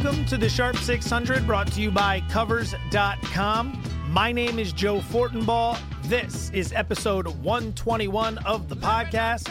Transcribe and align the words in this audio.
Welcome 0.00 0.24
to 0.26 0.36
the 0.36 0.48
Sharp 0.48 0.76
600 0.76 1.46
brought 1.46 1.72
to 1.72 1.80
you 1.80 1.90
by 1.90 2.20
Covers.com. 2.28 3.82
My 4.08 4.30
name 4.30 4.58
is 4.58 4.72
Joe 4.72 5.00
Fortenbaugh. 5.00 5.78
This 6.04 6.50
is 6.50 6.72
episode 6.74 7.26
121 7.26 8.38
of 8.38 8.68
the 8.68 8.76
podcast. 8.76 9.50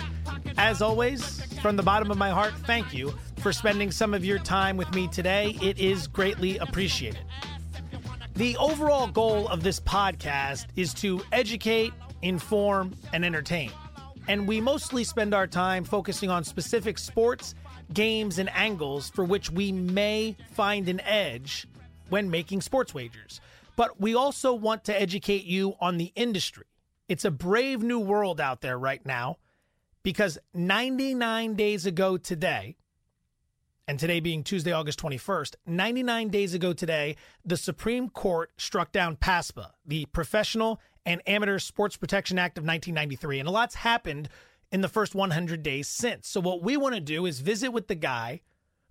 As 0.57 0.82
always, 0.82 1.42
from 1.61 1.75
the 1.75 1.84
bottom 1.84 2.11
of 2.11 2.18
my 2.18 2.29
heart, 2.29 2.54
thank 2.66 2.93
you 2.93 3.14
for 3.38 3.52
spending 3.52 3.92
some 3.92 4.14
of 4.14 4.23
your 4.23 4.38
time 4.39 4.78
with 4.78 4.93
me 4.93 5.07
today. 5.07 5.57
It 5.61 5.79
is 5.79 6.07
greatly 6.07 6.57
appreciated. 6.59 7.21
The 8.36 8.55
overall 8.57 9.07
goal 9.07 9.48
of 9.48 9.64
this 9.64 9.80
podcast 9.80 10.68
is 10.75 10.93
to 10.96 11.21
educate, 11.32 11.92
inform, 12.21 12.96
and 13.14 13.25
entertain. 13.25 13.71
And 14.28 14.48
we 14.48 14.62
mostly 14.62 15.04
spend 15.04 15.34
our 15.34 15.48
time 15.48 15.84
focusing 15.84 16.29
on 16.29 16.43
specific 16.43 16.98
sports, 16.98 17.56
games, 17.94 18.39
and 18.39 18.50
angles 18.50 19.10
for 19.10 19.24
which 19.24 19.52
we 19.52 19.71
may 19.71 20.36
find 20.54 20.89
an 20.89 21.00
edge 21.02 21.68
when 22.10 22.30
making 22.30 22.62
sports 22.62 22.93
wagers. 22.93 23.42
But 23.76 24.00
we 24.00 24.16
also 24.16 24.54
want 24.54 24.86
to 24.86 25.00
educate 25.00 25.46
you 25.46 25.76
on 25.82 25.98
the 25.98 26.12
industry. 26.16 26.66
It's 27.07 27.26
a 27.26 27.32
brave 27.32 27.84
new 27.84 28.00
world 28.00 28.40
out 28.40 28.62
there 28.62 28.78
right 28.78 29.06
now 29.06 29.38
because 30.04 30.38
99 30.54 31.56
days 31.56 31.86
ago 31.86 32.17
today, 32.17 32.78
and 33.88 34.00
today 34.00 34.20
being 34.20 34.44
Tuesday, 34.44 34.72
August 34.72 35.00
21st, 35.00 35.56
99 35.67 36.30
days 36.30 36.54
ago 36.54 36.73
today, 36.73 37.16
the 37.44 37.58
Supreme 37.58 38.09
Court 38.09 38.52
struck 38.58 38.92
down 38.92 39.16
PASPA, 39.16 39.72
the 39.86 40.06
Professional 40.06 40.80
and 41.06 41.22
Amateur 41.28 41.59
Sports 41.59 41.98
Protection 41.98 42.40
Act 42.40 42.58
of 42.58 42.64
1993. 42.64 43.40
And 43.40 43.48
a 43.48 43.52
lot's 43.52 43.76
happened 43.76 44.30
in 44.72 44.82
the 44.82 44.88
first 44.88 45.16
100 45.16 45.64
days 45.64 45.88
since. 45.88 46.28
So, 46.28 46.40
what 46.40 46.62
we 46.62 46.78
want 46.78 46.96
to 46.96 47.02
do 47.02 47.26
is 47.26 47.40
visit 47.40 47.72
with 47.72 47.88
the 47.88 47.96
guy 47.96 48.42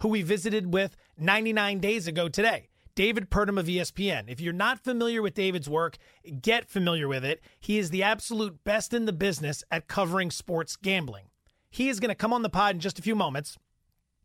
who 0.01 0.09
we 0.09 0.23
visited 0.23 0.73
with 0.73 0.97
99 1.19 1.81
days 1.81 2.07
ago 2.07 2.29
today. 2.29 2.69
David 2.95 3.29
Purdum 3.29 3.59
of 3.59 3.67
ESPN. 3.67 4.25
If 4.29 4.41
you're 4.41 4.53
not 4.53 4.79
familiar 4.79 5.21
with 5.21 5.35
David's 5.35 5.69
work, 5.69 5.97
get 6.41 6.69
familiar 6.69 7.09
with 7.09 7.25
it. 7.25 7.41
He 7.59 7.79
is 7.79 7.91
the 7.91 8.05
absolute 8.05 8.63
best 8.63 8.95
in 8.95 9.05
the 9.05 9.13
business 9.13 9.65
at 9.71 9.89
covering 9.89 10.31
sports 10.31 10.77
gambling. 10.77 11.25
He 11.71 11.89
is 11.89 11.99
going 11.99 12.11
to 12.11 12.15
come 12.15 12.33
on 12.33 12.43
the 12.43 12.49
pod 12.49 12.77
in 12.77 12.81
just 12.81 13.01
a 13.01 13.03
few 13.03 13.17
moments 13.17 13.59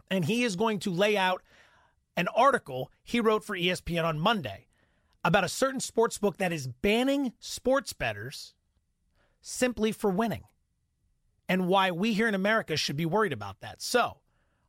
and 0.10 0.26
he 0.26 0.44
is 0.44 0.56
going 0.56 0.80
to 0.80 0.92
lay 0.92 1.18
out 1.18 1.42
an 2.16 2.28
article 2.36 2.92
he 3.04 3.20
wrote 3.20 3.44
for 3.44 3.58
ESPN 3.58 4.04
on 4.04 4.20
Monday 4.20 4.68
about 5.24 5.44
a 5.44 5.50
certain 5.50 5.80
sports 5.80 6.18
book 6.18 6.38
that 6.38 6.54
is 6.54 6.68
banning 6.68 7.34
sports 7.40 7.94
bettors 7.94 8.54
simply 9.42 9.92
for 9.92 10.10
winning 10.10 10.44
and 11.50 11.68
why 11.68 11.92
we 11.92 12.14
here 12.14 12.28
in 12.28 12.36
America 12.36 12.78
should 12.78 12.96
be 12.96 13.06
worried 13.06 13.34
about 13.34 13.60
that. 13.60 13.82
So, 13.82 14.18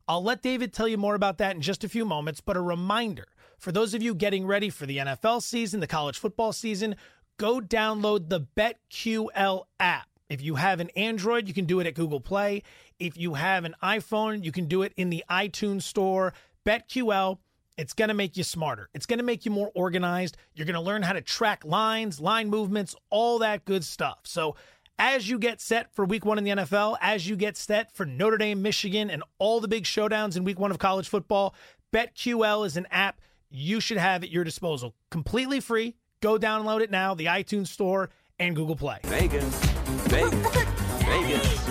I'll 0.07 0.23
let 0.23 0.41
David 0.41 0.73
tell 0.73 0.87
you 0.87 0.97
more 0.97 1.15
about 1.15 1.37
that 1.37 1.55
in 1.55 1.61
just 1.61 1.85
a 1.85 1.89
few 1.89 2.03
moments, 2.03 2.41
but 2.41 2.57
a 2.57 2.61
reminder 2.61 3.27
for 3.57 3.71
those 3.71 3.93
of 3.93 4.01
you 4.01 4.15
getting 4.15 4.45
ready 4.45 4.69
for 4.69 4.87
the 4.87 4.97
NFL 4.97 5.43
season, 5.43 5.79
the 5.79 5.87
college 5.87 6.17
football 6.17 6.51
season, 6.51 6.95
go 7.37 7.61
download 7.61 8.27
the 8.27 8.41
BetQL 8.57 9.63
app. 9.79 10.07
If 10.29 10.41
you 10.41 10.55
have 10.55 10.79
an 10.79 10.89
Android, 10.95 11.47
you 11.47 11.53
can 11.53 11.65
do 11.65 11.79
it 11.79 11.87
at 11.87 11.93
Google 11.93 12.19
Play. 12.19 12.63
If 12.99 13.17
you 13.17 13.35
have 13.35 13.63
an 13.63 13.75
iPhone, 13.83 14.43
you 14.43 14.51
can 14.51 14.65
do 14.65 14.81
it 14.81 14.93
in 14.97 15.11
the 15.11 15.23
iTunes 15.29 15.83
Store. 15.83 16.33
BetQL, 16.65 17.37
it's 17.77 17.93
going 17.93 18.07
to 18.07 18.13
make 18.13 18.35
you 18.35 18.43
smarter. 18.43 18.89
It's 18.93 19.05
going 19.05 19.19
to 19.19 19.25
make 19.25 19.45
you 19.45 19.51
more 19.51 19.71
organized. 19.75 20.37
You're 20.55 20.65
going 20.65 20.73
to 20.73 20.81
learn 20.81 21.03
how 21.03 21.13
to 21.13 21.21
track 21.21 21.63
lines, 21.63 22.19
line 22.19 22.49
movements, 22.49 22.95
all 23.09 23.39
that 23.39 23.65
good 23.65 23.83
stuff. 23.83 24.19
So, 24.23 24.55
as 25.01 25.27
you 25.27 25.39
get 25.39 25.59
set 25.59 25.91
for 25.95 26.05
week 26.05 26.23
one 26.25 26.37
in 26.37 26.43
the 26.43 26.51
NFL, 26.51 26.95
as 27.01 27.27
you 27.27 27.35
get 27.35 27.57
set 27.57 27.91
for 27.91 28.05
Notre 28.05 28.37
Dame, 28.37 28.61
Michigan, 28.61 29.09
and 29.09 29.23
all 29.39 29.59
the 29.59 29.67
big 29.67 29.85
showdowns 29.85 30.37
in 30.37 30.43
week 30.43 30.59
one 30.59 30.69
of 30.69 30.77
college 30.77 31.09
football, 31.09 31.55
BetQL 31.91 32.67
is 32.67 32.77
an 32.77 32.85
app 32.91 33.19
you 33.49 33.79
should 33.79 33.97
have 33.97 34.23
at 34.23 34.29
your 34.29 34.43
disposal. 34.43 34.93
Completely 35.09 35.59
free. 35.59 35.95
Go 36.21 36.37
download 36.37 36.81
it 36.81 36.91
now, 36.91 37.15
the 37.15 37.25
iTunes 37.25 37.69
Store 37.69 38.11
and 38.37 38.55
Google 38.55 38.75
Play. 38.75 38.99
Vegas. 39.05 39.65
Vegas. 40.05 40.63
Vegas. 41.03 41.67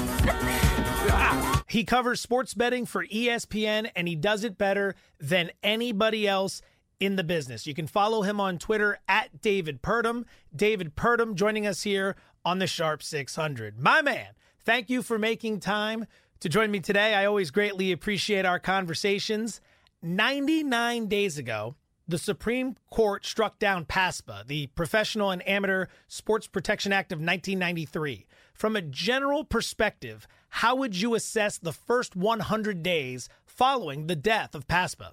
He 1.70 1.84
covers 1.84 2.20
sports 2.20 2.52
betting 2.52 2.84
for 2.84 3.06
ESPN 3.06 3.92
and 3.94 4.08
he 4.08 4.16
does 4.16 4.42
it 4.42 4.58
better 4.58 4.96
than 5.20 5.52
anybody 5.62 6.26
else 6.26 6.62
in 7.00 7.16
the 7.16 7.24
business. 7.24 7.66
You 7.66 7.74
can 7.74 7.86
follow 7.86 8.22
him 8.22 8.38
on 8.38 8.58
Twitter 8.58 8.98
at 9.08 9.40
David 9.40 9.80
Purdum. 9.82 10.26
David 10.54 10.94
Purdum 10.94 11.34
joining 11.34 11.66
us 11.66 11.82
here 11.82 12.14
on 12.44 12.58
the 12.58 12.66
Sharp 12.66 13.02
600. 13.02 13.78
My 13.78 14.02
man, 14.02 14.28
thank 14.64 14.90
you 14.90 15.02
for 15.02 15.18
making 15.18 15.60
time 15.60 16.06
to 16.40 16.48
join 16.48 16.70
me 16.70 16.80
today. 16.80 17.14
I 17.14 17.26
always 17.26 17.50
greatly 17.50 17.92
appreciate 17.92 18.44
our 18.44 18.58
conversations. 18.58 19.60
99 20.02 21.06
days 21.06 21.36
ago, 21.36 21.74
the 22.08 22.18
Supreme 22.18 22.76
Court 22.90 23.24
struck 23.24 23.58
down 23.58 23.84
PASPA, 23.84 24.46
the 24.46 24.66
Professional 24.68 25.30
and 25.30 25.46
Amateur 25.46 25.86
Sports 26.08 26.46
Protection 26.46 26.92
Act 26.92 27.12
of 27.12 27.18
1993. 27.18 28.26
From 28.52 28.74
a 28.74 28.82
general 28.82 29.44
perspective, 29.44 30.26
how 30.48 30.74
would 30.74 31.00
you 31.00 31.14
assess 31.14 31.58
the 31.58 31.72
first 31.72 32.16
100 32.16 32.82
days 32.82 33.28
following 33.44 34.06
the 34.06 34.16
death 34.16 34.54
of 34.54 34.66
PASPA? 34.66 35.12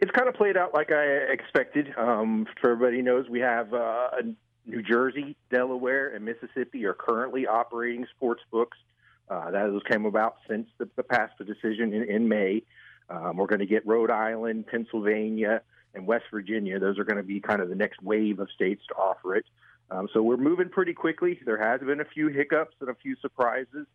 It's 0.00 0.10
kind 0.10 0.28
of 0.28 0.34
played 0.34 0.56
out 0.56 0.74
like 0.74 0.90
I 0.90 1.04
expected. 1.04 1.94
Um, 1.96 2.46
for 2.60 2.72
everybody 2.72 3.00
knows, 3.00 3.28
we 3.30 3.40
have 3.40 3.72
uh, 3.72 4.08
New 4.66 4.82
Jersey, 4.82 5.36
Delaware, 5.50 6.08
and 6.08 6.24
Mississippi 6.24 6.84
are 6.86 6.94
currently 6.94 7.46
operating 7.46 8.06
sports 8.16 8.42
books. 8.50 8.78
Uh, 9.28 9.50
that 9.50 9.66
those 9.68 9.82
came 9.88 10.04
about 10.04 10.36
since 10.48 10.68
the, 10.78 10.88
the 10.96 11.44
decision 11.44 11.92
in, 11.92 12.04
in 12.04 12.28
May. 12.28 12.62
Um, 13.08 13.36
we're 13.36 13.46
going 13.46 13.60
to 13.60 13.66
get 13.66 13.86
Rhode 13.86 14.10
Island, 14.10 14.66
Pennsylvania, 14.66 15.62
and 15.94 16.06
West 16.06 16.24
Virginia. 16.30 16.78
Those 16.78 16.98
are 16.98 17.04
going 17.04 17.16
to 17.16 17.22
be 17.22 17.40
kind 17.40 17.60
of 17.60 17.68
the 17.68 17.74
next 17.74 18.02
wave 18.02 18.40
of 18.40 18.50
states 18.50 18.82
to 18.88 18.94
offer 18.94 19.36
it. 19.36 19.46
Um, 19.90 20.08
so 20.12 20.22
we're 20.22 20.36
moving 20.36 20.68
pretty 20.68 20.94
quickly. 20.94 21.38
There 21.44 21.58
has 21.58 21.80
been 21.80 22.00
a 22.00 22.04
few 22.04 22.28
hiccups 22.28 22.74
and 22.80 22.90
a 22.90 22.94
few 22.94 23.16
surprises. 23.20 23.86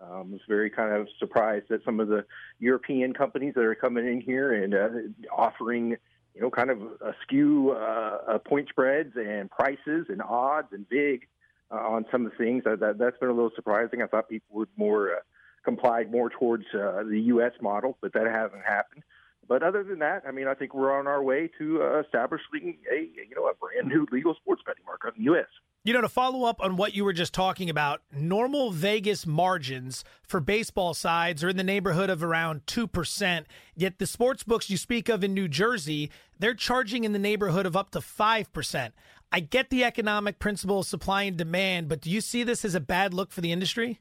Um, 0.00 0.28
I 0.28 0.32
was 0.32 0.40
very 0.48 0.70
kind 0.70 0.92
of 0.92 1.08
surprised 1.18 1.66
that 1.70 1.84
some 1.84 2.00
of 2.00 2.08
the 2.08 2.24
European 2.58 3.14
companies 3.14 3.54
that 3.54 3.64
are 3.64 3.74
coming 3.74 4.06
in 4.06 4.20
here 4.20 4.52
and 4.52 4.74
uh, 4.74 4.88
offering, 5.34 5.96
you 6.36 6.42
know, 6.42 6.50
kind 6.50 6.70
of 6.70 6.78
askew 7.00 7.70
uh, 7.72 8.18
uh, 8.28 8.38
point 8.38 8.68
spreads 8.68 9.14
and 9.16 9.50
prices 9.50 10.06
and 10.10 10.20
odds 10.20 10.68
and 10.70 10.86
big 10.86 11.26
uh, 11.70 11.76
on 11.76 12.04
some 12.12 12.26
of 12.26 12.32
the 12.32 12.36
things. 12.36 12.62
Uh, 12.66 12.76
that, 12.76 12.98
that's 12.98 13.16
been 13.18 13.30
a 13.30 13.32
little 13.32 13.50
surprising. 13.56 14.02
I 14.02 14.06
thought 14.06 14.28
people 14.28 14.54
would 14.58 14.68
more 14.76 15.14
uh, 15.14 15.20
complied 15.64 16.12
more 16.12 16.28
towards 16.28 16.64
uh, 16.74 17.04
the 17.08 17.20
U.S. 17.28 17.52
model, 17.62 17.96
but 18.02 18.12
that 18.12 18.26
hasn't 18.26 18.62
happened. 18.66 19.02
But 19.48 19.62
other 19.62 19.82
than 19.82 20.00
that, 20.00 20.24
I 20.28 20.30
mean, 20.30 20.46
I 20.46 20.52
think 20.52 20.74
we're 20.74 20.96
on 20.96 21.06
our 21.06 21.22
way 21.22 21.48
to 21.58 21.82
uh, 21.82 22.00
establishing 22.00 22.76
a 22.92 23.00
you 23.00 23.34
know 23.34 23.46
a 23.46 23.54
brand 23.54 23.88
new 23.88 24.06
legal 24.12 24.34
sports 24.34 24.60
betting 24.66 24.84
market 24.84 25.14
in 25.16 25.24
the 25.24 25.30
U.S. 25.32 25.46
You 25.86 25.92
know, 25.92 26.00
to 26.00 26.08
follow 26.08 26.48
up 26.48 26.60
on 26.60 26.74
what 26.74 26.96
you 26.96 27.04
were 27.04 27.12
just 27.12 27.32
talking 27.32 27.70
about, 27.70 28.02
normal 28.12 28.72
Vegas 28.72 29.24
margins 29.24 30.02
for 30.26 30.40
baseball 30.40 30.94
sides 30.94 31.44
are 31.44 31.48
in 31.48 31.56
the 31.56 31.62
neighborhood 31.62 32.10
of 32.10 32.24
around 32.24 32.66
2%. 32.66 33.44
Yet 33.76 34.00
the 34.00 34.06
sports 34.08 34.42
books 34.42 34.68
you 34.68 34.78
speak 34.78 35.08
of 35.08 35.22
in 35.22 35.32
New 35.32 35.46
Jersey, 35.46 36.10
they're 36.40 36.54
charging 36.54 37.04
in 37.04 37.12
the 37.12 37.20
neighborhood 37.20 37.66
of 37.66 37.76
up 37.76 37.90
to 37.90 38.00
5%. 38.00 38.92
I 39.30 39.38
get 39.38 39.70
the 39.70 39.84
economic 39.84 40.40
principle 40.40 40.80
of 40.80 40.86
supply 40.86 41.22
and 41.22 41.36
demand, 41.36 41.88
but 41.88 42.00
do 42.00 42.10
you 42.10 42.20
see 42.20 42.42
this 42.42 42.64
as 42.64 42.74
a 42.74 42.80
bad 42.80 43.14
look 43.14 43.30
for 43.30 43.40
the 43.40 43.52
industry? 43.52 44.00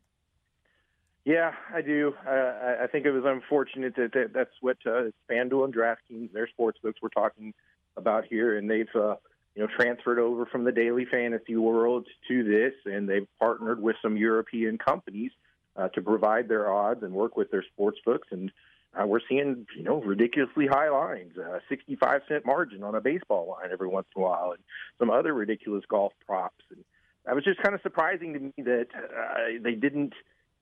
Yeah, 1.23 1.51
I 1.71 1.83
do. 1.83 2.15
Uh, 2.27 2.81
I 2.81 2.87
think 2.91 3.05
it 3.05 3.11
was 3.11 3.25
unfortunate 3.27 3.95
that, 3.97 4.11
that 4.13 4.33
that's 4.33 4.55
what 4.59 4.77
uh, 4.87 5.11
FanDuel 5.29 5.65
and 5.65 5.75
DraftKings, 5.75 6.33
their 6.33 6.47
sports 6.47 6.79
books, 6.81 6.99
we're 7.03 7.09
talking 7.09 7.53
about 7.95 8.25
here, 8.25 8.57
and 8.57 8.67
they've 8.67 8.87
uh, 8.95 9.17
you 9.55 9.63
know 9.63 9.69
transferred 9.77 10.19
over 10.19 10.45
from 10.45 10.63
the 10.63 10.71
daily 10.71 11.05
fantasy 11.05 11.55
world 11.55 12.07
to 12.27 12.43
this, 12.43 12.73
and 12.85 13.07
they've 13.07 13.27
partnered 13.39 13.81
with 13.81 13.95
some 14.01 14.17
European 14.17 14.77
companies 14.77 15.31
uh, 15.75 15.87
to 15.89 16.01
provide 16.01 16.47
their 16.47 16.71
odds 16.71 17.03
and 17.03 17.13
work 17.13 17.37
with 17.37 17.49
their 17.51 17.63
sports 17.63 17.97
books, 18.05 18.27
and 18.31 18.51
uh, 18.99 19.05
we're 19.05 19.21
seeing 19.27 19.65
you 19.75 19.83
know 19.83 20.01
ridiculously 20.01 20.67
high 20.67 20.89
lines, 20.89 21.37
uh, 21.37 21.59
65 21.69 22.21
cent 22.27 22.45
margin 22.45 22.83
on 22.83 22.95
a 22.95 23.01
baseball 23.01 23.47
line 23.49 23.71
every 23.71 23.87
once 23.87 24.07
in 24.15 24.21
a 24.21 24.25
while, 24.25 24.51
and 24.51 24.63
some 24.99 25.09
other 25.09 25.33
ridiculous 25.33 25.83
golf 25.89 26.13
props, 26.25 26.63
and 26.69 26.83
that 27.25 27.33
was 27.33 27.43
just 27.43 27.61
kind 27.61 27.73
of 27.73 27.81
surprising 27.81 28.33
to 28.33 28.39
me 28.39 28.53
that 28.57 28.87
uh, 28.93 29.61
they 29.63 29.73
didn't 29.73 30.13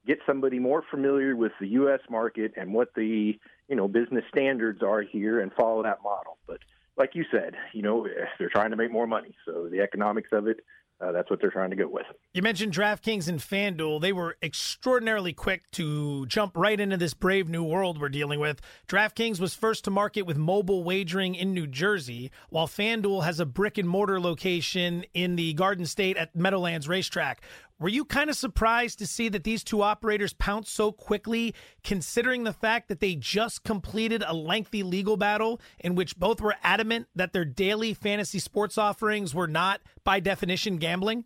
get 0.05 0.19
somebody 0.25 0.59
more 0.59 0.83
familiar 0.91 1.35
with 1.35 1.53
the 1.59 1.67
U.S. 1.69 2.01
market 2.09 2.53
and 2.57 2.73
what 2.73 2.93
the 2.95 3.39
you 3.67 3.75
know 3.75 3.87
business 3.87 4.23
standards 4.29 4.83
are 4.83 5.01
here 5.01 5.39
and 5.39 5.51
follow 5.53 5.81
that 5.83 6.03
model. 6.03 6.37
But 6.47 6.59
like 6.97 7.11
you 7.13 7.25
said, 7.31 7.55
you 7.73 7.81
know 7.81 8.07
they're 8.39 8.49
trying 8.49 8.71
to 8.71 8.77
make 8.77 8.91
more 8.91 9.07
money, 9.07 9.35
so 9.45 9.67
the 9.69 9.81
economics 9.81 10.29
of 10.31 10.47
it 10.47 10.59
uh, 11.03 11.11
that's 11.11 11.29
what 11.29 11.41
they're 11.41 11.51
trying 11.51 11.69
to 11.69 11.75
go 11.75 11.87
with. 11.87 12.05
You 12.33 12.41
mentioned 12.41 12.73
DraftKings 12.73 13.27
and 13.27 13.39
FanDuel. 13.39 13.99
They 13.99 14.13
were 14.13 14.37
extraordinarily 14.41 15.33
quick 15.33 15.69
to 15.71 16.25
jump 16.27 16.55
right 16.55 16.79
into 16.79 16.97
this 16.97 17.13
brave 17.13 17.49
new 17.49 17.63
world 17.63 17.99
we're 17.99 18.09
dealing 18.09 18.39
with. 18.39 18.61
DraftKings 18.87 19.39
was 19.39 19.53
first 19.53 19.83
to 19.85 19.91
market 19.91 20.21
with 20.21 20.37
mobile 20.37 20.83
wagering 20.83 21.35
in 21.35 21.53
New 21.53 21.67
Jersey, 21.67 22.31
while 22.49 22.67
FanDuel 22.67 23.23
has 23.23 23.39
a 23.39 23.45
brick 23.45 23.77
and 23.77 23.89
mortar 23.89 24.19
location 24.19 25.03
in 25.13 25.35
the 25.35 25.53
Garden 25.53 25.85
State 25.85 26.15
at 26.15 26.35
Meadowlands 26.35 26.87
Racetrack. 26.87 27.41
Were 27.83 27.89
you 27.89 28.05
kind 28.05 28.29
of 28.29 28.37
surprised 28.37 28.99
to 28.99 29.05
see 29.05 29.27
that 29.27 29.43
these 29.43 29.61
two 29.61 29.81
operators 29.81 30.31
pounced 30.31 30.73
so 30.73 30.93
quickly, 30.93 31.53
considering 31.83 32.45
the 32.45 32.53
fact 32.53 32.87
that 32.87 33.01
they 33.01 33.13
just 33.13 33.65
completed 33.65 34.23
a 34.25 34.33
lengthy 34.33 34.83
legal 34.83 35.17
battle 35.17 35.59
in 35.81 35.93
which 35.93 36.17
both 36.17 36.39
were 36.39 36.55
adamant 36.63 37.07
that 37.13 37.33
their 37.33 37.43
daily 37.43 37.93
fantasy 37.93 38.39
sports 38.39 38.77
offerings 38.77 39.35
were 39.35 39.49
not, 39.49 39.81
by 40.05 40.21
definition, 40.21 40.77
gambling? 40.77 41.25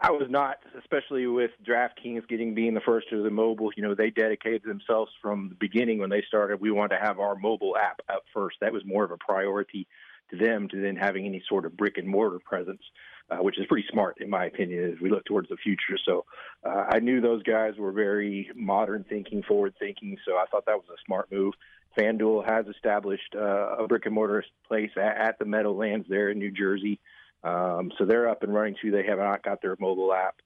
I 0.00 0.12
was 0.12 0.28
not, 0.30 0.58
especially 0.78 1.26
with 1.26 1.50
DraftKings 1.66 2.28
getting 2.28 2.54
being 2.54 2.74
the 2.74 2.80
first 2.80 3.10
to 3.10 3.24
the 3.24 3.30
mobile. 3.30 3.72
You 3.76 3.82
know, 3.82 3.96
they 3.96 4.10
dedicated 4.10 4.62
themselves 4.62 5.10
from 5.20 5.48
the 5.48 5.56
beginning 5.56 5.98
when 5.98 6.10
they 6.10 6.22
started. 6.28 6.60
We 6.60 6.70
wanted 6.70 6.98
to 6.98 7.04
have 7.04 7.18
our 7.18 7.34
mobile 7.34 7.76
app 7.76 8.00
up 8.08 8.22
first. 8.32 8.58
That 8.60 8.72
was 8.72 8.84
more 8.86 9.02
of 9.02 9.10
a 9.10 9.16
priority 9.16 9.88
to 10.30 10.36
them 10.36 10.68
to 10.68 10.80
then 10.80 10.94
having 10.94 11.26
any 11.26 11.42
sort 11.48 11.66
of 11.66 11.76
brick 11.76 11.98
and 11.98 12.06
mortar 12.06 12.38
presence 12.38 12.82
uh, 13.30 13.36
which 13.38 13.58
is 13.58 13.66
pretty 13.66 13.86
smart 13.90 14.16
in 14.20 14.30
my 14.30 14.46
opinion 14.46 14.92
as 14.92 15.00
we 15.00 15.10
look 15.10 15.24
towards 15.24 15.48
the 15.48 15.56
future. 15.56 15.98
So 16.04 16.24
uh, 16.64 16.86
I 16.88 16.98
knew 17.00 17.20
those 17.20 17.42
guys 17.42 17.74
were 17.78 17.92
very 17.92 18.50
modern 18.54 19.04
thinking, 19.08 19.42
forward 19.42 19.74
thinking. 19.78 20.16
So 20.26 20.32
I 20.32 20.44
thought 20.50 20.66
that 20.66 20.76
was 20.76 20.86
a 20.90 21.00
smart 21.06 21.30
move. 21.30 21.54
FanDuel 21.98 22.48
has 22.48 22.66
established 22.66 23.34
uh, 23.34 23.76
a 23.76 23.86
brick 23.86 24.06
and 24.06 24.14
mortar 24.14 24.44
place 24.66 24.90
at, 24.96 25.16
at 25.16 25.38
the 25.38 25.44
Meadowlands 25.44 26.06
there 26.08 26.30
in 26.30 26.38
New 26.38 26.50
Jersey. 26.50 27.00
Um, 27.44 27.92
so 27.98 28.04
they're 28.04 28.28
up 28.28 28.42
and 28.42 28.54
running 28.54 28.76
too. 28.80 28.90
They 28.90 29.04
have 29.06 29.18
not 29.18 29.42
got 29.42 29.60
their 29.60 29.76
mobile 29.78 30.12
app. 30.12 30.36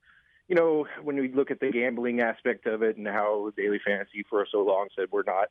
You 0.47 0.55
know, 0.55 0.87
when 1.03 1.17
we 1.17 1.31
look 1.31 1.51
at 1.51 1.59
the 1.59 1.71
gambling 1.71 2.21
aspect 2.21 2.67
of 2.67 2.81
it 2.81 2.97
and 2.97 3.05
how 3.05 3.51
Daily 3.55 3.79
Fantasy 3.85 4.25
for 4.29 4.45
so 4.49 4.63
long 4.63 4.87
said 4.95 5.07
we're 5.11 5.23
not 5.23 5.49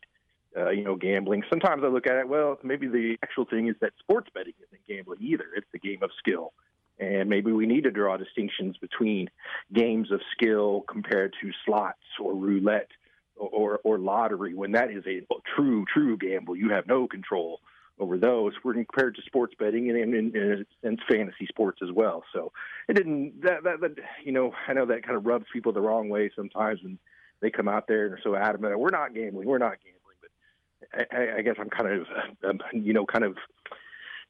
uh, 0.56 0.70
you 0.70 0.82
know, 0.82 0.96
gambling. 0.96 1.42
Sometimes 1.50 1.82
I 1.84 1.88
look 1.88 2.06
at 2.06 2.16
it, 2.16 2.28
well, 2.28 2.58
maybe 2.62 2.86
the 2.86 3.16
actual 3.22 3.44
thing 3.44 3.68
is 3.68 3.76
that 3.80 3.92
sports 3.98 4.28
betting 4.32 4.54
isn't 4.66 4.80
gambling 4.88 5.18
either. 5.20 5.44
It's 5.54 5.66
a 5.74 5.78
game 5.78 6.02
of 6.02 6.10
skill. 6.18 6.52
And 6.98 7.28
maybe 7.28 7.52
we 7.52 7.66
need 7.66 7.84
to 7.84 7.90
draw 7.90 8.16
distinctions 8.16 8.76
between 8.78 9.28
games 9.72 10.10
of 10.10 10.20
skill 10.32 10.84
compared 10.88 11.34
to 11.42 11.50
slots 11.64 11.98
or 12.18 12.34
roulette 12.34 12.90
or, 13.36 13.80
or 13.84 13.98
lottery 13.98 14.54
when 14.54 14.72
that 14.72 14.90
is 14.90 15.04
a 15.06 15.20
true, 15.54 15.84
true 15.92 16.16
gamble. 16.16 16.56
You 16.56 16.70
have 16.70 16.86
no 16.86 17.06
control 17.06 17.60
over 17.98 18.16
those. 18.18 18.52
We're 18.64 18.74
compared 18.74 19.14
to 19.16 19.22
sports 19.22 19.54
betting 19.58 19.90
and, 19.90 19.98
and, 19.98 20.34
and, 20.34 20.66
and 20.82 21.00
fantasy 21.08 21.46
sports 21.46 21.80
as 21.82 21.90
well. 21.92 22.24
So 22.32 22.52
it 22.88 22.94
didn't, 22.94 23.42
that, 23.42 23.64
that, 23.64 23.80
that, 23.80 23.92
you 24.24 24.32
know, 24.32 24.52
I 24.66 24.72
know 24.72 24.86
that 24.86 25.04
kind 25.04 25.16
of 25.16 25.26
rubs 25.26 25.46
people 25.52 25.72
the 25.72 25.80
wrong 25.80 26.08
way 26.08 26.30
sometimes 26.34 26.82
when 26.82 26.98
they 27.40 27.50
come 27.50 27.68
out 27.68 27.86
there 27.88 28.06
and 28.06 28.14
are 28.14 28.20
so 28.22 28.34
adamant, 28.34 28.78
we're 28.78 28.88
not 28.88 29.14
gambling, 29.14 29.46
we're 29.46 29.58
not 29.58 29.76
gambling. 29.84 30.16
But 30.20 31.08
I, 31.14 31.38
I 31.38 31.42
guess 31.42 31.56
I'm 31.58 31.70
kind 31.70 32.00
of, 32.00 32.06
um, 32.48 32.60
you 32.72 32.92
know, 32.94 33.04
kind 33.04 33.24
of 33.24 33.36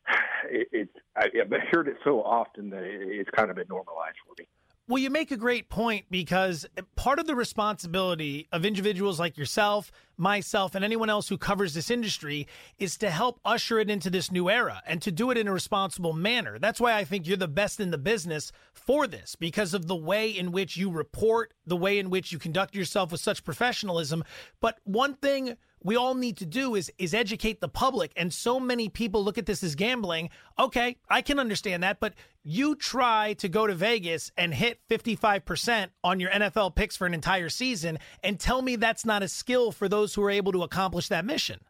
it, 0.50 0.68
it 0.72 0.88
I, 1.16 1.28
have 1.38 1.52
heard 1.70 1.88
it 1.88 1.96
so 2.04 2.22
often 2.22 2.70
that 2.70 2.82
it, 2.82 3.00
it's 3.02 3.30
kind 3.30 3.50
of 3.50 3.56
been 3.56 3.68
normalized 3.68 4.16
for 4.26 4.34
me. 4.38 4.48
Well, 4.88 5.02
you 5.02 5.10
make 5.10 5.32
a 5.32 5.36
great 5.36 5.68
point 5.68 6.06
because 6.12 6.64
part 6.94 7.18
of 7.18 7.26
the 7.26 7.34
responsibility 7.34 8.46
of 8.52 8.64
individuals 8.64 9.18
like 9.18 9.36
yourself, 9.36 9.90
myself, 10.16 10.76
and 10.76 10.84
anyone 10.84 11.10
else 11.10 11.28
who 11.28 11.36
covers 11.36 11.74
this 11.74 11.90
industry 11.90 12.46
is 12.78 12.96
to 12.98 13.10
help 13.10 13.40
usher 13.44 13.80
it 13.80 13.90
into 13.90 14.10
this 14.10 14.30
new 14.30 14.48
era 14.48 14.80
and 14.86 15.02
to 15.02 15.10
do 15.10 15.32
it 15.32 15.38
in 15.38 15.48
a 15.48 15.52
responsible 15.52 16.12
manner. 16.12 16.60
That's 16.60 16.80
why 16.80 16.94
I 16.94 17.02
think 17.02 17.26
you're 17.26 17.36
the 17.36 17.48
best 17.48 17.80
in 17.80 17.90
the 17.90 17.98
business 17.98 18.52
for 18.74 19.08
this 19.08 19.34
because 19.34 19.74
of 19.74 19.88
the 19.88 19.96
way 19.96 20.30
in 20.30 20.52
which 20.52 20.76
you 20.76 20.88
report, 20.88 21.52
the 21.66 21.76
way 21.76 21.98
in 21.98 22.08
which 22.08 22.30
you 22.30 22.38
conduct 22.38 22.76
yourself 22.76 23.10
with 23.10 23.20
such 23.20 23.42
professionalism. 23.42 24.22
But 24.60 24.78
one 24.84 25.14
thing 25.14 25.56
we 25.86 25.94
all 25.94 26.16
need 26.16 26.36
to 26.38 26.46
do 26.46 26.74
is 26.74 26.92
is 26.98 27.14
educate 27.14 27.60
the 27.60 27.68
public. 27.68 28.12
And 28.16 28.34
so 28.34 28.58
many 28.58 28.88
people 28.88 29.24
look 29.24 29.38
at 29.38 29.46
this 29.46 29.62
as 29.62 29.74
gambling. 29.74 30.30
Okay 30.58 30.96
i 31.08 31.22
can 31.22 31.38
understand 31.38 31.82
that 31.82 32.00
but 32.00 32.14
you 32.42 32.74
try 32.74 33.34
to 33.34 33.48
go 33.48 33.66
to 33.66 33.74
vegas 33.74 34.30
and 34.36 34.52
hit 34.54 34.80
55% 34.88 35.88
on 36.02 36.20
your 36.20 36.30
nfl 36.30 36.74
picks 36.74 36.96
for 36.96 37.06
an 37.06 37.14
entire 37.14 37.48
season 37.48 37.98
and 38.22 38.40
tell 38.40 38.62
me 38.62 38.76
that's 38.76 39.04
not 39.04 39.22
a 39.22 39.28
skill 39.28 39.72
for 39.72 39.88
those 39.88 40.14
who 40.14 40.22
are 40.22 40.30
able 40.30 40.52
to 40.52 40.62
accomplish 40.62 41.08
that 41.08 41.24
mission. 41.24 41.60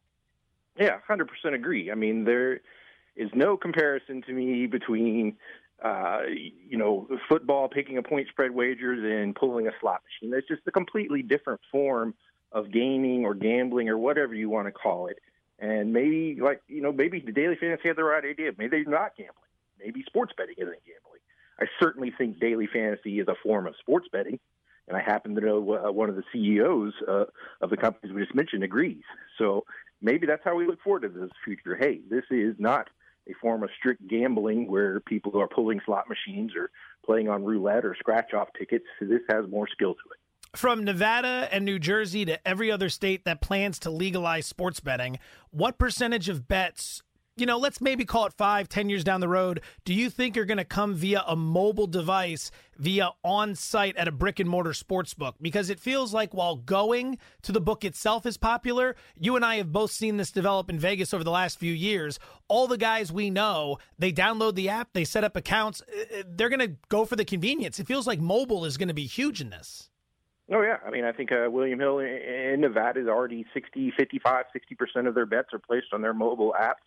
Yeah 0.78 0.98
100% 1.08 1.26
agree. 1.54 1.90
I 1.90 1.94
mean 1.94 2.24
there 2.24 2.60
is 3.16 3.30
no 3.34 3.56
comparison 3.56 4.22
to 4.22 4.32
me 4.32 4.66
between 4.66 5.36
uh, 5.84 6.20
you 6.26 6.78
know, 6.78 7.06
football, 7.28 7.68
picking 7.68 7.98
a 7.98 8.02
point 8.02 8.26
spread 8.28 8.50
wagers, 8.50 8.98
and 9.04 9.34
pulling 9.34 9.68
a 9.68 9.70
slot 9.78 10.00
machine. 10.06 10.30
That's 10.30 10.48
just 10.48 10.62
a 10.66 10.70
completely 10.70 11.20
different 11.20 11.60
form 11.70 12.14
of 12.52 12.70
gaming 12.70 13.24
or 13.24 13.34
gambling 13.34 13.88
or 13.88 13.98
whatever 13.98 14.34
you 14.34 14.48
want 14.48 14.66
to 14.66 14.72
call 14.72 15.08
it. 15.08 15.18
And 15.58 15.92
maybe, 15.92 16.38
like, 16.40 16.62
you 16.68 16.82
know, 16.82 16.92
maybe 16.92 17.20
the 17.20 17.32
Daily 17.32 17.56
Fantasy 17.56 17.88
had 17.88 17.96
the 17.96 18.04
right 18.04 18.24
idea. 18.24 18.52
Maybe 18.58 18.82
they're 18.82 18.92
not 18.92 19.16
gambling. 19.16 19.34
Maybe 19.78 20.02
sports 20.06 20.32
betting 20.36 20.56
isn't 20.58 20.84
gambling. 20.84 21.20
I 21.58 21.66
certainly 21.80 22.12
think 22.16 22.38
Daily 22.38 22.66
Fantasy 22.66 23.20
is 23.20 23.28
a 23.28 23.34
form 23.42 23.66
of 23.66 23.74
sports 23.80 24.08
betting. 24.12 24.38
And 24.88 24.96
I 24.96 25.00
happen 25.00 25.34
to 25.34 25.40
know 25.40 25.86
uh, 25.86 25.90
one 25.90 26.08
of 26.08 26.16
the 26.16 26.22
CEOs 26.32 26.92
uh, 27.08 27.24
of 27.60 27.70
the 27.70 27.76
companies 27.76 28.14
we 28.14 28.22
just 28.22 28.34
mentioned 28.34 28.62
agrees. 28.62 29.02
So 29.38 29.64
maybe 30.00 30.26
that's 30.26 30.44
how 30.44 30.54
we 30.54 30.66
look 30.66 30.80
forward 30.82 31.02
to 31.02 31.08
this 31.08 31.30
future. 31.44 31.74
Hey, 31.74 32.00
this 32.08 32.24
is 32.30 32.54
not 32.58 32.88
a 33.28 33.32
form 33.40 33.64
of 33.64 33.70
strict 33.76 34.06
gambling 34.06 34.70
where 34.70 35.00
people 35.00 35.40
are 35.40 35.48
pulling 35.48 35.80
slot 35.84 36.04
machines 36.08 36.52
or 36.54 36.70
playing 37.04 37.28
on 37.28 37.44
roulette 37.44 37.84
or 37.84 37.96
scratch 37.98 38.32
off 38.32 38.48
tickets. 38.56 38.84
This 39.00 39.22
has 39.28 39.48
more 39.48 39.66
skill 39.66 39.94
to 39.94 40.10
it 40.12 40.20
from 40.56 40.84
Nevada 40.84 41.48
and 41.50 41.64
New 41.64 41.78
Jersey 41.78 42.24
to 42.24 42.46
every 42.46 42.70
other 42.70 42.88
state 42.88 43.24
that 43.24 43.40
plans 43.40 43.78
to 43.80 43.90
legalize 43.90 44.46
sports 44.46 44.80
betting, 44.80 45.18
what 45.50 45.78
percentage 45.78 46.28
of 46.28 46.48
bets, 46.48 47.02
you 47.36 47.44
know, 47.44 47.58
let's 47.58 47.82
maybe 47.82 48.06
call 48.06 48.24
it 48.24 48.32
five, 48.32 48.66
ten 48.68 48.88
years 48.88 49.04
down 49.04 49.20
the 49.20 49.28
road, 49.28 49.60
do 49.84 49.92
you 49.92 50.08
think 50.08 50.36
are 50.36 50.46
going 50.46 50.56
to 50.56 50.64
come 50.64 50.94
via 50.94 51.22
a 51.26 51.36
mobile 51.36 51.86
device, 51.86 52.50
via 52.78 53.10
on 53.22 53.54
site 53.54 53.94
at 53.96 54.08
a 54.08 54.12
brick 54.12 54.40
and 54.40 54.48
mortar 54.48 54.72
sports 54.72 55.12
book? 55.12 55.34
Because 55.42 55.68
it 55.68 55.78
feels 55.78 56.14
like 56.14 56.32
while 56.32 56.56
going 56.56 57.18
to 57.42 57.52
the 57.52 57.60
book 57.60 57.84
itself 57.84 58.24
is 58.24 58.38
popular, 58.38 58.96
you 59.14 59.36
and 59.36 59.44
I 59.44 59.56
have 59.56 59.70
both 59.70 59.90
seen 59.90 60.16
this 60.16 60.30
develop 60.30 60.70
in 60.70 60.78
Vegas 60.78 61.12
over 61.12 61.24
the 61.24 61.30
last 61.30 61.58
few 61.58 61.74
years. 61.74 62.18
All 62.48 62.66
the 62.66 62.78
guys 62.78 63.12
we 63.12 63.28
know, 63.28 63.76
they 63.98 64.12
download 64.12 64.54
the 64.54 64.70
app, 64.70 64.94
they 64.94 65.04
set 65.04 65.24
up 65.24 65.36
accounts, 65.36 65.82
uh, 65.82 66.20
uh, 66.20 66.22
they're 66.26 66.48
going 66.48 66.60
to 66.60 66.76
go 66.88 67.04
for 67.04 67.16
the 67.16 67.26
convenience. 67.26 67.78
It 67.78 67.86
feels 67.86 68.06
like 68.06 68.20
mobile 68.20 68.64
is 68.64 68.78
going 68.78 68.88
to 68.88 68.94
be 68.94 69.06
huge 69.06 69.42
in 69.42 69.50
this. 69.50 69.90
Oh 70.52 70.62
yeah, 70.62 70.76
I 70.86 70.90
mean, 70.90 71.04
I 71.04 71.12
think 71.12 71.32
uh, 71.32 71.48
William 71.50 71.80
Hill 71.80 71.98
in 71.98 72.60
Nevada 72.60 73.00
is 73.00 73.08
already 73.08 73.44
60, 73.52 73.92
55, 73.96 74.44
60 74.52 74.74
percent 74.76 75.06
of 75.08 75.14
their 75.14 75.26
bets 75.26 75.48
are 75.52 75.58
placed 75.58 75.88
on 75.92 76.02
their 76.02 76.14
mobile 76.14 76.54
app. 76.54 76.78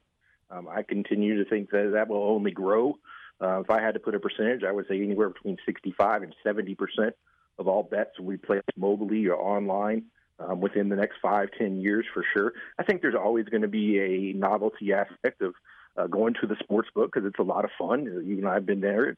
Um, 0.50 0.68
I 0.68 0.84
continue 0.84 1.44
to 1.44 1.50
think 1.50 1.70
that 1.72 1.92
that 1.94 2.08
will 2.08 2.24
only 2.24 2.52
grow. 2.52 2.98
Uh, 3.42 3.60
if 3.60 3.70
I 3.70 3.82
had 3.82 3.94
to 3.94 4.00
put 4.00 4.16
a 4.16 4.20
percentage, 4.20 4.64
I 4.64 4.72
would 4.72 4.88
say 4.88 5.02
anywhere 5.02 5.30
between 5.30 5.58
65 5.66 6.24
and 6.24 6.36
70 6.44 6.76
percent 6.76 7.16
of 7.58 7.68
all 7.68 7.84
bets 7.84 8.18
will 8.18 8.30
be 8.32 8.38
placed 8.38 8.64
mobilely 8.78 9.28
or 9.28 9.36
online 9.36 10.06
um, 10.40 10.62
within 10.62 10.88
the 10.88 10.96
next 10.96 11.18
five, 11.22 11.50
ten 11.58 11.82
years 11.82 12.06
for 12.14 12.24
sure. 12.34 12.54
I 12.78 12.84
think 12.84 13.02
there's 13.02 13.16
always 13.16 13.46
going 13.46 13.62
to 13.62 13.68
be 13.68 14.00
a 14.00 14.38
novelty 14.38 14.94
aspect 14.94 15.42
of 15.42 15.54
uh, 16.00 16.08
going 16.08 16.34
to 16.42 16.48
the 16.48 16.56
sports 16.62 16.90
book 16.94 17.12
because 17.14 17.28
it's 17.28 17.40
a 17.40 17.44
lot 17.44 17.66
of 17.66 17.72
fun. 17.78 18.06
You 18.06 18.38
and 18.38 18.48
I've 18.48 18.66
been 18.66 18.82
there, 18.82 19.16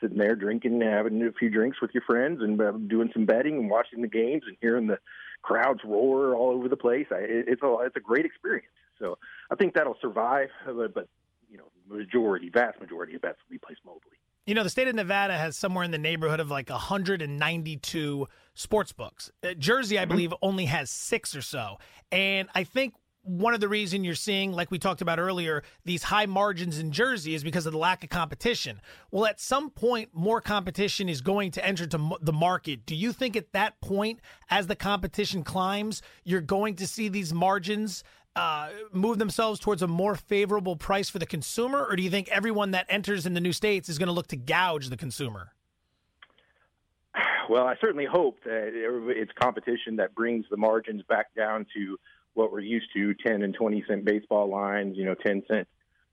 sitting 0.00 0.18
there 0.18 0.34
drinking, 0.34 0.80
having 0.80 1.22
a 1.22 1.32
few 1.32 1.50
drinks 1.50 1.80
with 1.80 1.92
your 1.94 2.02
friends, 2.02 2.40
and 2.42 2.60
uh, 2.60 2.72
doing 2.72 3.10
some 3.12 3.26
betting 3.26 3.58
and 3.58 3.70
watching 3.70 4.02
the 4.02 4.08
games 4.08 4.42
and 4.46 4.56
hearing 4.60 4.86
the 4.86 4.98
crowds 5.42 5.80
roar 5.84 6.34
all 6.34 6.50
over 6.50 6.68
the 6.68 6.76
place. 6.76 7.06
I, 7.10 7.18
it's 7.20 7.62
a 7.62 7.76
it's 7.82 7.96
a 7.96 8.00
great 8.00 8.24
experience. 8.24 8.66
So 8.98 9.18
I 9.50 9.54
think 9.56 9.74
that'll 9.74 9.96
survive, 10.00 10.48
but, 10.64 10.94
but 10.94 11.08
you 11.50 11.58
know, 11.58 11.64
majority, 11.88 12.48
vast 12.48 12.80
majority 12.80 13.14
of 13.14 13.22
bets 13.22 13.38
will 13.46 13.54
be 13.54 13.58
placed 13.58 13.80
mobilely. 13.84 14.16
You 14.46 14.54
know, 14.54 14.62
the 14.62 14.70
state 14.70 14.88
of 14.88 14.94
Nevada 14.94 15.36
has 15.36 15.56
somewhere 15.56 15.84
in 15.84 15.90
the 15.90 15.98
neighborhood 15.98 16.38
of 16.38 16.50
like 16.50 16.68
192 16.68 18.28
sports 18.54 18.92
books. 18.92 19.30
Uh, 19.42 19.54
Jersey, 19.54 19.98
I 19.98 20.02
mm-hmm. 20.02 20.10
believe, 20.10 20.34
only 20.42 20.66
has 20.66 20.90
six 20.90 21.34
or 21.34 21.42
so. 21.42 21.78
And 22.12 22.48
I 22.54 22.64
think 22.64 22.94
one 23.24 23.54
of 23.54 23.60
the 23.60 23.68
reason 23.68 24.04
you're 24.04 24.14
seeing, 24.14 24.52
like 24.52 24.70
we 24.70 24.78
talked 24.78 25.00
about 25.00 25.18
earlier, 25.18 25.62
these 25.84 26.04
high 26.04 26.26
margins 26.26 26.78
in 26.78 26.92
Jersey 26.92 27.34
is 27.34 27.42
because 27.42 27.66
of 27.66 27.72
the 27.72 27.78
lack 27.78 28.04
of 28.04 28.10
competition. 28.10 28.80
Well, 29.10 29.24
at 29.24 29.40
some 29.40 29.70
point, 29.70 30.10
more 30.12 30.40
competition 30.40 31.08
is 31.08 31.20
going 31.20 31.50
to 31.52 31.64
enter 31.64 31.86
to 31.86 32.18
the 32.20 32.32
market. 32.32 32.84
Do 32.84 32.94
you 32.94 33.12
think 33.12 33.34
at 33.34 33.52
that 33.52 33.80
point, 33.80 34.20
as 34.50 34.66
the 34.66 34.76
competition 34.76 35.42
climbs, 35.42 36.02
you're 36.24 36.42
going 36.42 36.76
to 36.76 36.86
see 36.86 37.08
these 37.08 37.32
margins 37.32 38.04
uh, 38.36 38.68
move 38.92 39.18
themselves 39.18 39.58
towards 39.58 39.80
a 39.80 39.86
more 39.86 40.16
favorable 40.16 40.76
price 40.76 41.08
for 41.08 41.18
the 41.18 41.26
consumer, 41.26 41.84
or 41.84 41.96
do 41.96 42.02
you 42.02 42.10
think 42.10 42.28
everyone 42.28 42.72
that 42.72 42.86
enters 42.88 43.26
in 43.26 43.34
the 43.34 43.40
new 43.40 43.52
states 43.52 43.88
is 43.88 43.96
going 43.98 44.08
to 44.08 44.12
look 44.12 44.26
to 44.28 44.36
gouge 44.36 44.88
the 44.88 44.96
consumer? 44.96 45.52
Well, 47.46 47.66
I 47.66 47.74
certainly 47.78 48.06
hope 48.06 48.38
that 48.44 48.70
it's 48.74 49.30
competition 49.38 49.96
that 49.96 50.14
brings 50.14 50.46
the 50.50 50.56
margins 50.56 51.02
back 51.02 51.26
down 51.36 51.66
to 51.76 51.98
what 52.34 52.52
we're 52.52 52.60
used 52.60 52.88
to 52.94 53.14
10 53.14 53.42
and 53.42 53.54
20 53.54 53.84
cent 53.88 54.04
baseball 54.04 54.48
lines, 54.48 54.96
you 54.96 55.04
know, 55.04 55.14
10 55.14 55.42
cent 55.48 55.68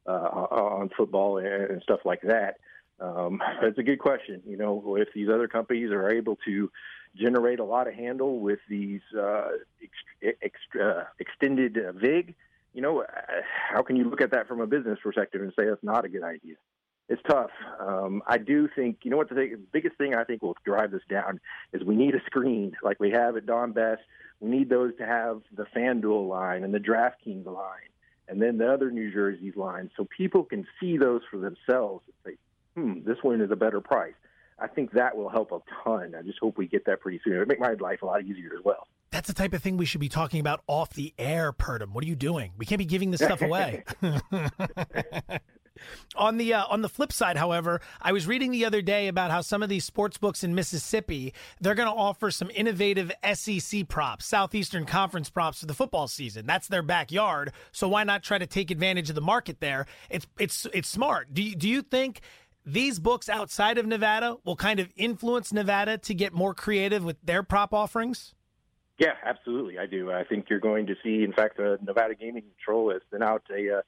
uh, 0.08 0.12
on 0.12 0.90
football 0.96 1.38
and 1.38 1.82
stuff 1.84 2.00
like 2.06 2.22
that. 2.22 2.58
Um, 3.00 3.42
that's 3.62 3.78
a 3.78 3.84
good 3.84 4.00
question. 4.00 4.42
You 4.46 4.58
know, 4.58 4.96
if 5.00 5.10
these 5.14 5.30
other 5.30 5.48
companies 5.48 5.92
are 5.92 6.10
able 6.10 6.38
to 6.46 6.72
generate 7.16 7.60
a 7.60 7.66
lot 7.66 7.88
of 7.88 7.94
handle 7.94 8.40
with 8.40 8.60
these 8.70 9.02
uh, 9.18 9.50
ex- 9.82 10.36
ex- 10.42 10.82
uh, 10.82 11.04
extended 11.20 11.78
uh, 11.78 11.92
VIG, 11.94 12.36
you 12.74 12.82
know, 12.82 13.02
uh, 13.02 13.06
how 13.70 13.82
can 13.82 13.96
you 13.96 14.10
look 14.10 14.22
at 14.22 14.32
that 14.32 14.48
from 14.48 14.62
a 14.62 14.68
business 14.68 15.00
perspective 15.04 15.42
and 15.42 15.52
say 15.58 15.66
that's 15.66 15.84
not 15.84 16.06
a 16.06 16.10
good 16.10 16.24
idea? 16.24 16.56
It's 17.10 17.22
tough. 17.28 17.50
Um, 17.80 18.22
I 18.26 18.38
do 18.38 18.70
think, 18.74 19.00
you 19.04 19.12
know 19.12 19.18
what, 19.18 19.28
the, 19.28 19.36
the 19.36 19.60
biggest 19.74 19.98
thing 19.98 20.16
I 20.16 20.24
think 20.24 20.42
will 20.42 20.56
drive 20.64 20.92
this 20.92 21.02
down 21.10 21.42
is 21.74 21.84
we 21.84 21.96
need 21.96 22.16
a 22.16 22.24
screen 22.26 22.78
like 22.84 23.02
we 23.02 23.12
have 23.12 23.36
at 23.36 23.46
Don 23.46 23.74
Best. 23.74 24.02
We 24.42 24.50
need 24.50 24.70
those 24.70 24.96
to 24.98 25.06
have 25.06 25.42
the 25.56 25.66
FanDuel 25.76 26.28
line 26.28 26.64
and 26.64 26.74
the 26.74 26.80
DraftKings 26.80 27.46
line 27.46 27.92
and 28.32 28.42
then 28.42 28.58
the 28.58 28.72
other 28.72 28.90
New 28.90 29.12
Jersey's 29.12 29.58
line 29.58 29.92
so 29.98 30.08
people 30.18 30.44
can 30.44 30.66
see 30.80 30.98
those 30.98 31.22
for 31.30 31.38
themselves 31.38 32.06
and 32.08 32.16
say, 32.26 32.38
hmm, 32.76 33.06
this 33.06 33.18
one 33.22 33.42
is 33.42 33.52
a 33.52 33.58
better 33.58 33.82
price. 33.82 34.14
I 34.58 34.68
think 34.68 34.94
that 34.94 35.18
will 35.18 35.30
help 35.30 35.52
a 35.52 35.60
ton. 35.84 36.16
I 36.18 36.22
just 36.22 36.40
hope 36.40 36.58
we 36.58 36.66
get 36.66 36.86
that 36.86 37.02
pretty 37.02 37.20
soon. 37.24 37.34
It'll 37.34 37.46
make 37.46 37.60
my 37.60 37.74
life 37.74 38.04
a 38.04 38.06
lot 38.06 38.24
easier 38.24 38.52
as 38.58 38.64
well. 38.64 38.88
That's 39.10 39.28
the 39.28 39.34
type 39.34 39.54
of 39.54 39.62
thing 39.62 39.76
we 39.76 39.86
should 39.86 40.00
be 40.00 40.08
talking 40.08 40.40
about 40.40 40.62
off 40.68 40.94
the 40.94 41.14
air, 41.20 41.52
Purdum. 41.52 41.92
What 41.92 42.06
are 42.06 42.08
you 42.08 42.16
doing? 42.16 42.54
We 42.58 42.66
can't 42.66 42.80
be 42.80 42.86
giving 42.86 43.12
this 43.12 43.20
stuff 43.20 43.42
away. 43.42 43.84
on 46.16 46.38
the 46.38 46.54
uh, 46.54 46.66
on 46.70 46.82
the 46.82 46.90
flip 46.90 47.12
side, 47.12 47.38
however, 47.38 47.82
I 48.02 48.12
was 48.12 48.28
reading 48.28 48.52
the 48.52 48.66
other 48.66 48.82
day 48.82 49.08
about 49.08 49.32
how 49.32 49.42
some 49.42 49.64
of 49.64 49.70
these 49.70 49.86
sports 49.86 50.18
books 50.18 50.44
in 50.44 50.56
Mississippi 50.56 51.34
they're 51.60 51.76
going 51.76 51.90
to 51.90 51.96
offer 51.96 52.32
some 52.32 52.52
innovative 52.54 53.12
SEC 53.34 53.88
props, 53.88 54.26
Southeastern 54.26 54.86
Conference 54.86 55.30
props 55.30 55.60
for 55.60 55.66
the 55.66 55.74
football 55.74 56.08
season. 56.08 56.46
That's 56.46 56.68
their 56.68 56.82
backyard, 56.82 57.54
so 57.72 57.88
why 57.88 58.04
not 58.04 58.24
try 58.24 58.38
to 58.38 58.48
take 58.48 58.72
advantage 58.72 59.10
of 59.10 59.16
the 59.16 59.22
market 59.22 59.60
there? 59.60 59.86
It's 60.10 60.28
it's 60.40 60.68
it's 60.74 60.90
smart. 60.90 61.34
Do 61.34 61.42
you, 61.42 61.56
do 61.56 61.70
you 61.70 61.82
think 61.82 62.22
these 62.66 63.00
books 63.00 63.30
outside 63.30 63.78
of 63.78 63.86
Nevada 63.86 64.38
will 64.46 64.56
kind 64.56 64.80
of 64.80 64.90
influence 64.96 65.52
Nevada 65.52 65.98
to 66.00 66.14
get 66.14 66.34
more 66.34 66.54
creative 66.54 67.04
with 67.04 67.18
their 67.24 67.44
prop 67.44 67.74
offerings? 67.74 68.34
Yeah, 69.02 69.14
absolutely. 69.26 69.80
I 69.80 69.88
do. 69.88 70.12
I 70.12 70.24
think 70.24 70.46
you're 70.48 70.60
going 70.60 70.86
to 70.86 70.96
see, 71.04 71.24
in 71.24 71.34
fact, 71.34 71.58
the 71.58 71.80
Nevada 71.82 72.14
Gaming 72.14 72.44
Control 72.44 72.92
has 72.92 73.02
sent 73.10 73.24
out 73.24 73.42
a 73.50 73.80
uh, 73.80 73.82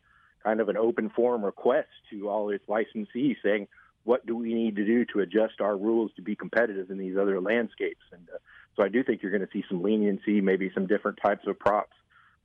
kind 0.44 0.60
of 0.60 0.70
an 0.70 0.78
open 0.78 1.10
forum 1.10 1.44
request 1.44 1.90
to 2.10 2.30
all 2.30 2.50
its 2.50 2.66
licensees 2.68 3.38
saying, 3.44 3.68
what 4.04 4.26
do 4.26 4.36
we 4.36 4.54
need 4.54 4.76
to 4.76 4.86
do 4.86 5.06
to 5.06 5.22
adjust 5.22 5.62
our 5.62 5.78
rules 5.78 6.12
to 6.16 6.22
be 6.22 6.36
competitive 6.36 6.90
in 6.90 6.98
these 6.98 7.18
other 7.18 7.40
landscapes? 7.40 8.04
And 8.12 8.28
uh, 8.34 8.38
so 8.76 8.84
I 8.84 8.90
do 8.90 9.04
think 9.04 9.22
you're 9.22 9.32
going 9.32 9.46
to 9.46 9.54
see 9.54 9.64
some 9.70 9.82
leniency, 9.82 10.42
maybe 10.42 10.72
some 10.74 10.88
different 10.88 11.20
types 11.24 11.48
of 11.48 11.58
props 11.58 11.96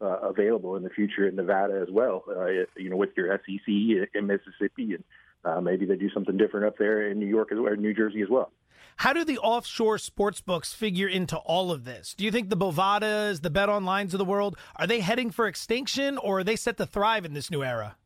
uh, 0.00 0.19
available 0.21 0.76
in 0.76 0.85
the 0.85 0.90
future 0.90 1.26
in 1.26 1.35
Nevada 1.35 1.81
as 1.83 1.88
well. 1.90 2.25
Uh, 2.28 2.47
you 2.76 2.88
know, 2.88 2.97
with 2.97 3.11
your 3.17 3.37
SEC 3.38 3.67
in 3.67 4.26
Mississippi 4.26 4.95
and 4.95 5.05
uh, 5.45 5.61
maybe 5.61 5.87
they 5.87 5.97
do 5.97 6.11
something 6.11 6.37
different 6.37 6.67
up 6.67 6.78
there 6.78 7.11
in 7.11 7.19
New 7.19 7.26
York 7.26 7.50
as 7.52 7.59
well, 7.59 7.73
or 7.73 7.76
New 7.76 7.95
Jersey 7.95 8.23
as 8.23 8.28
well. 8.28 8.50
How 8.99 9.12
do 9.12 9.25
the 9.25 9.38
offshore 9.38 9.99
sports 9.99 10.40
books 10.40 10.73
figure 10.73 11.07
into 11.07 11.37
all 11.37 11.71
of 11.71 11.85
this? 11.85 12.14
Do 12.19 12.25
you 12.25 12.33
think 12.33 12.50
the 12.50 12.57
Bovadas, 12.57 13.43
the 13.43 13.49
Bet 13.49 13.69
Onlines 13.69 14.12
of 14.12 14.19
the 14.19 14.25
world, 14.25 14.59
are 14.75 14.88
they 14.88 14.99
heading 14.99 15.31
for 15.31 15.47
extinction 15.47 16.19
or 16.19 16.40
are 16.40 16.45
they 16.45 16.57
set 16.57 16.78
to 16.78 16.87
thrive 16.87 17.25
in 17.25 17.33
this 17.33 17.49
new 17.49 17.62
era? 17.62 17.97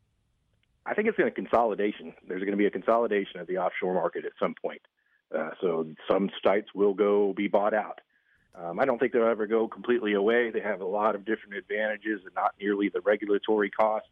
I 0.85 0.93
think 0.93 1.07
it's 1.07 1.17
going 1.17 1.31
to 1.31 1.35
consolidation. 1.35 2.13
There's 2.27 2.41
going 2.41 2.51
to 2.51 2.57
be 2.57 2.67
a 2.67 2.69
consolidation 2.69 3.39
of 3.39 3.47
the 3.47 3.57
offshore 3.57 3.95
market 3.95 4.23
at 4.23 4.33
some 4.39 4.53
point. 4.53 4.83
Uh, 5.35 5.49
so 5.61 5.87
some 6.07 6.29
sites 6.43 6.67
will 6.75 6.93
go 6.93 7.33
be 7.33 7.47
bought 7.47 7.73
out. 7.73 7.99
Um, 8.53 8.79
I 8.79 8.85
don't 8.85 8.99
think 8.99 9.13
they'll 9.13 9.25
ever 9.25 9.47
go 9.47 9.67
completely 9.67 10.13
away. 10.13 10.51
They 10.51 10.61
have 10.61 10.81
a 10.81 10.85
lot 10.85 11.15
of 11.15 11.25
different 11.25 11.55
advantages 11.55 12.21
and 12.23 12.35
not 12.35 12.53
nearly 12.61 12.89
the 12.89 13.01
regulatory 13.01 13.71
costs 13.71 14.09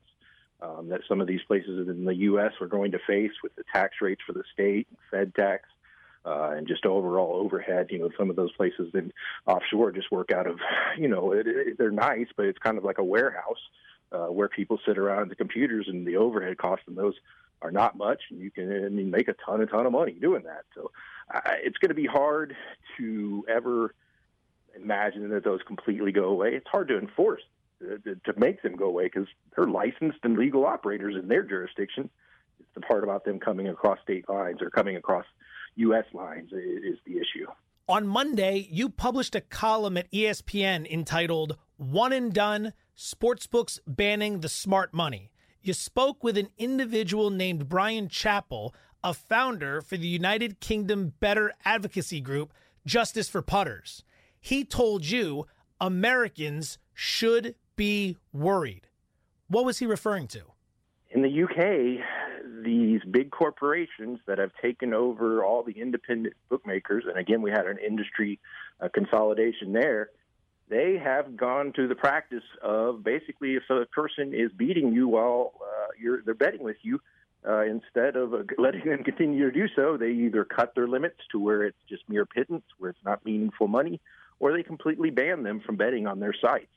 um, 0.64 0.90
that 0.90 1.02
some 1.08 1.22
of 1.22 1.28
these 1.28 1.44
places 1.44 1.88
in 1.88 2.06
the 2.06 2.16
U.S. 2.16 2.54
are 2.60 2.66
going 2.66 2.92
to 2.94 3.00
face 3.06 3.34
with 3.44 3.56
the 3.56 3.64
tax 3.72 3.98
rates 4.02 4.22
for 4.26 4.34
the 4.34 4.44
state 4.52 4.88
Fed 5.12 5.36
tax. 5.36 5.66
Uh, 6.24 6.52
and 6.56 6.68
just 6.68 6.86
overall 6.86 7.36
overhead, 7.36 7.88
you 7.90 7.98
know, 7.98 8.10
some 8.16 8.30
of 8.30 8.36
those 8.36 8.52
places 8.52 8.92
in 8.94 9.12
offshore 9.48 9.92
just 9.92 10.12
work 10.12 10.32
out 10.32 10.46
of, 10.46 10.60
you 10.98 11.08
know, 11.08 11.32
it, 11.32 11.48
it, 11.48 11.78
they're 11.78 11.90
nice, 11.90 12.28
but 12.38 12.46
it's 12.46 12.60
kind 12.60 12.78
of 12.78 12.84
like 12.84 13.00
a 13.00 13.04
warehouse 13.04 13.58
uh, 14.12 14.28
where 14.28 14.48
people 14.48 14.80
sit 14.86 14.98
around 14.98 15.32
the 15.32 15.36
computers, 15.36 15.88
and 15.88 16.06
the 16.06 16.18
overhead 16.18 16.58
costs 16.58 16.86
in 16.88 16.96
those 16.96 17.16
are 17.62 17.72
not 17.72 17.98
much, 17.98 18.22
and 18.30 18.40
you 18.40 18.52
can 18.52 18.86
I 18.86 18.90
mean, 18.90 19.10
make 19.10 19.28
a 19.28 19.36
ton, 19.46 19.62
a 19.62 19.66
ton 19.66 19.86
of 19.86 19.92
money 19.92 20.14
doing 20.14 20.44
that. 20.44 20.66
So 20.76 20.92
uh, 21.34 21.40
it's 21.64 21.78
going 21.78 21.90
to 21.90 21.96
be 21.96 22.08
hard 22.08 22.56
to 22.98 23.46
ever 23.50 23.94
imagine 24.76 25.30
that 25.30 25.44
those 25.44 25.62
completely 25.66 26.12
go 26.12 26.26
away. 26.26 26.54
It's 26.56 26.68
hard 26.68 26.88
to 26.90 26.98
enforce 26.98 27.42
to 27.82 28.34
make 28.38 28.62
them 28.62 28.76
go 28.76 28.86
away 28.86 29.06
because 29.06 29.28
they're 29.56 29.68
licensed 29.68 30.20
and 30.24 30.38
legal 30.38 30.66
operators 30.66 31.16
in 31.16 31.28
their 31.28 31.44
jurisdiction. 31.44 32.10
It's 32.60 32.70
the 32.76 32.82
part 32.82 33.04
about 33.04 33.26
them 33.26 33.40
coming 33.40 33.68
across 33.68 34.00
state 34.04 34.30
lines 34.30 34.62
or 34.62 34.70
coming 34.70 34.96
across 34.96 35.26
U.S. 35.76 36.06
lines 36.14 36.52
is 36.52 36.98
the 37.06 37.14
issue. 37.14 37.48
On 37.88 38.08
Monday, 38.08 38.68
you 38.70 38.90
published 38.90 39.36
a 39.36 39.42
column 39.42 39.98
at 39.98 40.12
ESPN 40.12 40.90
entitled 40.90 41.58
Won 41.78 42.14
and 42.14 42.34
Done 42.34 42.74
Sportsbooks 42.98 43.80
Banning 43.88 44.40
the 44.40 44.50
Smart 44.50 44.94
Money. 44.94 45.32
You 45.62 45.74
spoke 45.74 46.24
with 46.24 46.38
an 46.38 46.50
individual 46.58 47.30
named 47.30 47.68
Brian 47.68 48.08
Chappell, 48.08 48.74
a 49.04 49.14
founder 49.14 49.82
for 49.82 49.98
the 49.98 50.08
United 50.08 50.60
Kingdom 50.60 51.14
Bettor 51.20 51.54
Advocacy 51.66 52.22
Group, 52.22 52.54
Justice 52.86 53.30
for 53.30 53.42
Punters. 53.42 54.04
He 54.40 54.64
told 54.64 55.06
you 55.06 55.48
Americans 55.80 56.78
should 56.94 57.56
be 57.76 58.18
worried. 58.32 58.88
What 59.48 59.66
was 59.66 59.80
he 59.80 59.86
referring 59.86 60.28
to? 60.30 60.42
In 61.10 61.22
the 61.22 61.44
UK, 61.44 62.06
these 62.64 63.02
big 63.10 63.32
corporations 63.32 64.20
that 64.28 64.38
have 64.38 64.52
taken 64.62 64.94
over 64.94 65.44
all 65.44 65.64
the 65.64 65.74
independent 65.74 66.36
bookmakers, 66.50 67.06
and 67.08 67.18
again, 67.18 67.42
we 67.42 67.52
had 67.52 67.66
an 67.66 67.78
industry 67.78 68.40
uh, 68.80 68.90
consolidation 68.94 69.74
there. 69.74 70.10
They 70.70 70.98
have 70.98 71.36
gone 71.36 71.74
to 71.74 71.88
the 71.88 71.96
practice 71.96 72.44
of 72.62 73.04
basically, 73.04 73.56
if 73.56 73.64
a 73.70 73.86
person 73.88 74.34
is 74.34 74.52
beating 74.56 74.94
you 74.94 75.08
while 75.08 75.54
uh, 75.62 76.20
they're 76.26 76.34
betting 76.34 76.64
with 76.64 76.78
you, 76.82 77.02
uh, 77.48 77.64
instead 77.64 78.16
of 78.16 78.34
uh, 78.34 78.44
letting 78.58 78.86
them 78.86 79.04
continue 79.04 79.46
to 79.46 79.52
do 79.52 79.68
so, 79.76 79.98
they 79.98 80.12
either 80.12 80.46
cut 80.46 80.74
their 80.76 80.88
limits 80.88 81.18
to 81.32 81.40
where 81.40 81.64
it's 81.64 81.78
just 81.90 82.08
mere 82.08 82.26
pittance, 82.26 82.64
where 82.78 82.92
it's 82.92 83.04
not 83.04 83.26
meaningful 83.26 83.68
money, 83.68 84.00
or 84.40 84.54
they 84.54 84.64
completely 84.64 85.10
ban 85.10 85.44
them 85.44 85.60
from 85.60 85.76
betting 85.76 86.08
on 86.08 86.20
their 86.20 86.34
sites. 86.40 86.72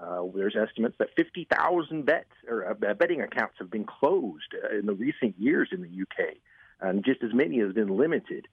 Uh, 0.00 0.22
there's 0.34 0.56
estimates 0.56 0.96
that 0.98 1.08
50,000 1.16 2.04
bets 2.04 2.30
or 2.48 2.70
uh, 2.70 2.94
betting 2.94 3.20
accounts 3.20 3.54
have 3.58 3.70
been 3.70 3.84
closed 3.84 4.54
uh, 4.54 4.76
in 4.76 4.86
the 4.86 4.94
recent 4.94 5.34
years 5.38 5.70
in 5.72 5.82
the 5.82 6.02
UK, 6.02 6.36
and 6.80 7.04
just 7.04 7.22
as 7.22 7.34
many 7.34 7.58
have 7.58 7.74
been 7.74 7.96
limited. 7.96 8.46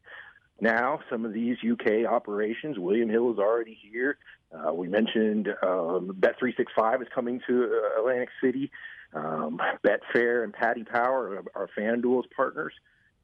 Now, 0.60 1.02
some 1.10 1.26
of 1.26 1.34
these 1.34 1.58
UK 1.70 2.10
operations, 2.10 2.80
William 2.80 3.10
Hill 3.10 3.32
is 3.34 3.40
already 3.40 3.78
here. 3.80 4.18
Uh, 4.52 4.74
we 4.74 4.88
mentioned 4.88 5.50
um, 5.62 6.16
Bet365 6.20 7.02
is 7.02 7.08
coming 7.14 7.42
to 7.48 7.64
uh, 7.64 8.00
Atlantic 8.00 8.30
City. 8.42 8.72
Um, 9.14 9.62
Betfair 9.84 10.44
and 10.44 10.54
Paddy 10.54 10.84
Power 10.84 11.44
are, 11.56 11.64
are 11.64 11.70
FanDuel's 11.78 12.28
partners. 12.36 12.74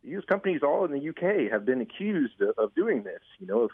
These 0.04 0.24
companies, 0.28 0.62
all 0.64 0.86
in 0.86 0.92
the 0.92 1.10
UK, 1.10 1.52
have 1.52 1.66
been 1.66 1.82
accused 1.82 2.42
of, 2.42 2.58
of 2.58 2.76
doing 2.76 3.04
this. 3.04 3.22
You 3.40 3.48
know, 3.48 3.64
if 3.64 3.72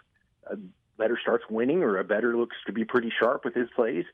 a 0.51 0.58
bettor 0.98 1.18
starts 1.22 1.44
winning 1.50 1.84
or 1.84 1.98
a 1.98 2.04
bettor 2.04 2.38
looks 2.38 2.56
to 2.66 2.74
be 2.74 2.86
pretty 2.86 3.12
sharp 3.20 3.46
with 3.46 3.54
his 3.54 3.70
plays, 3.75 4.06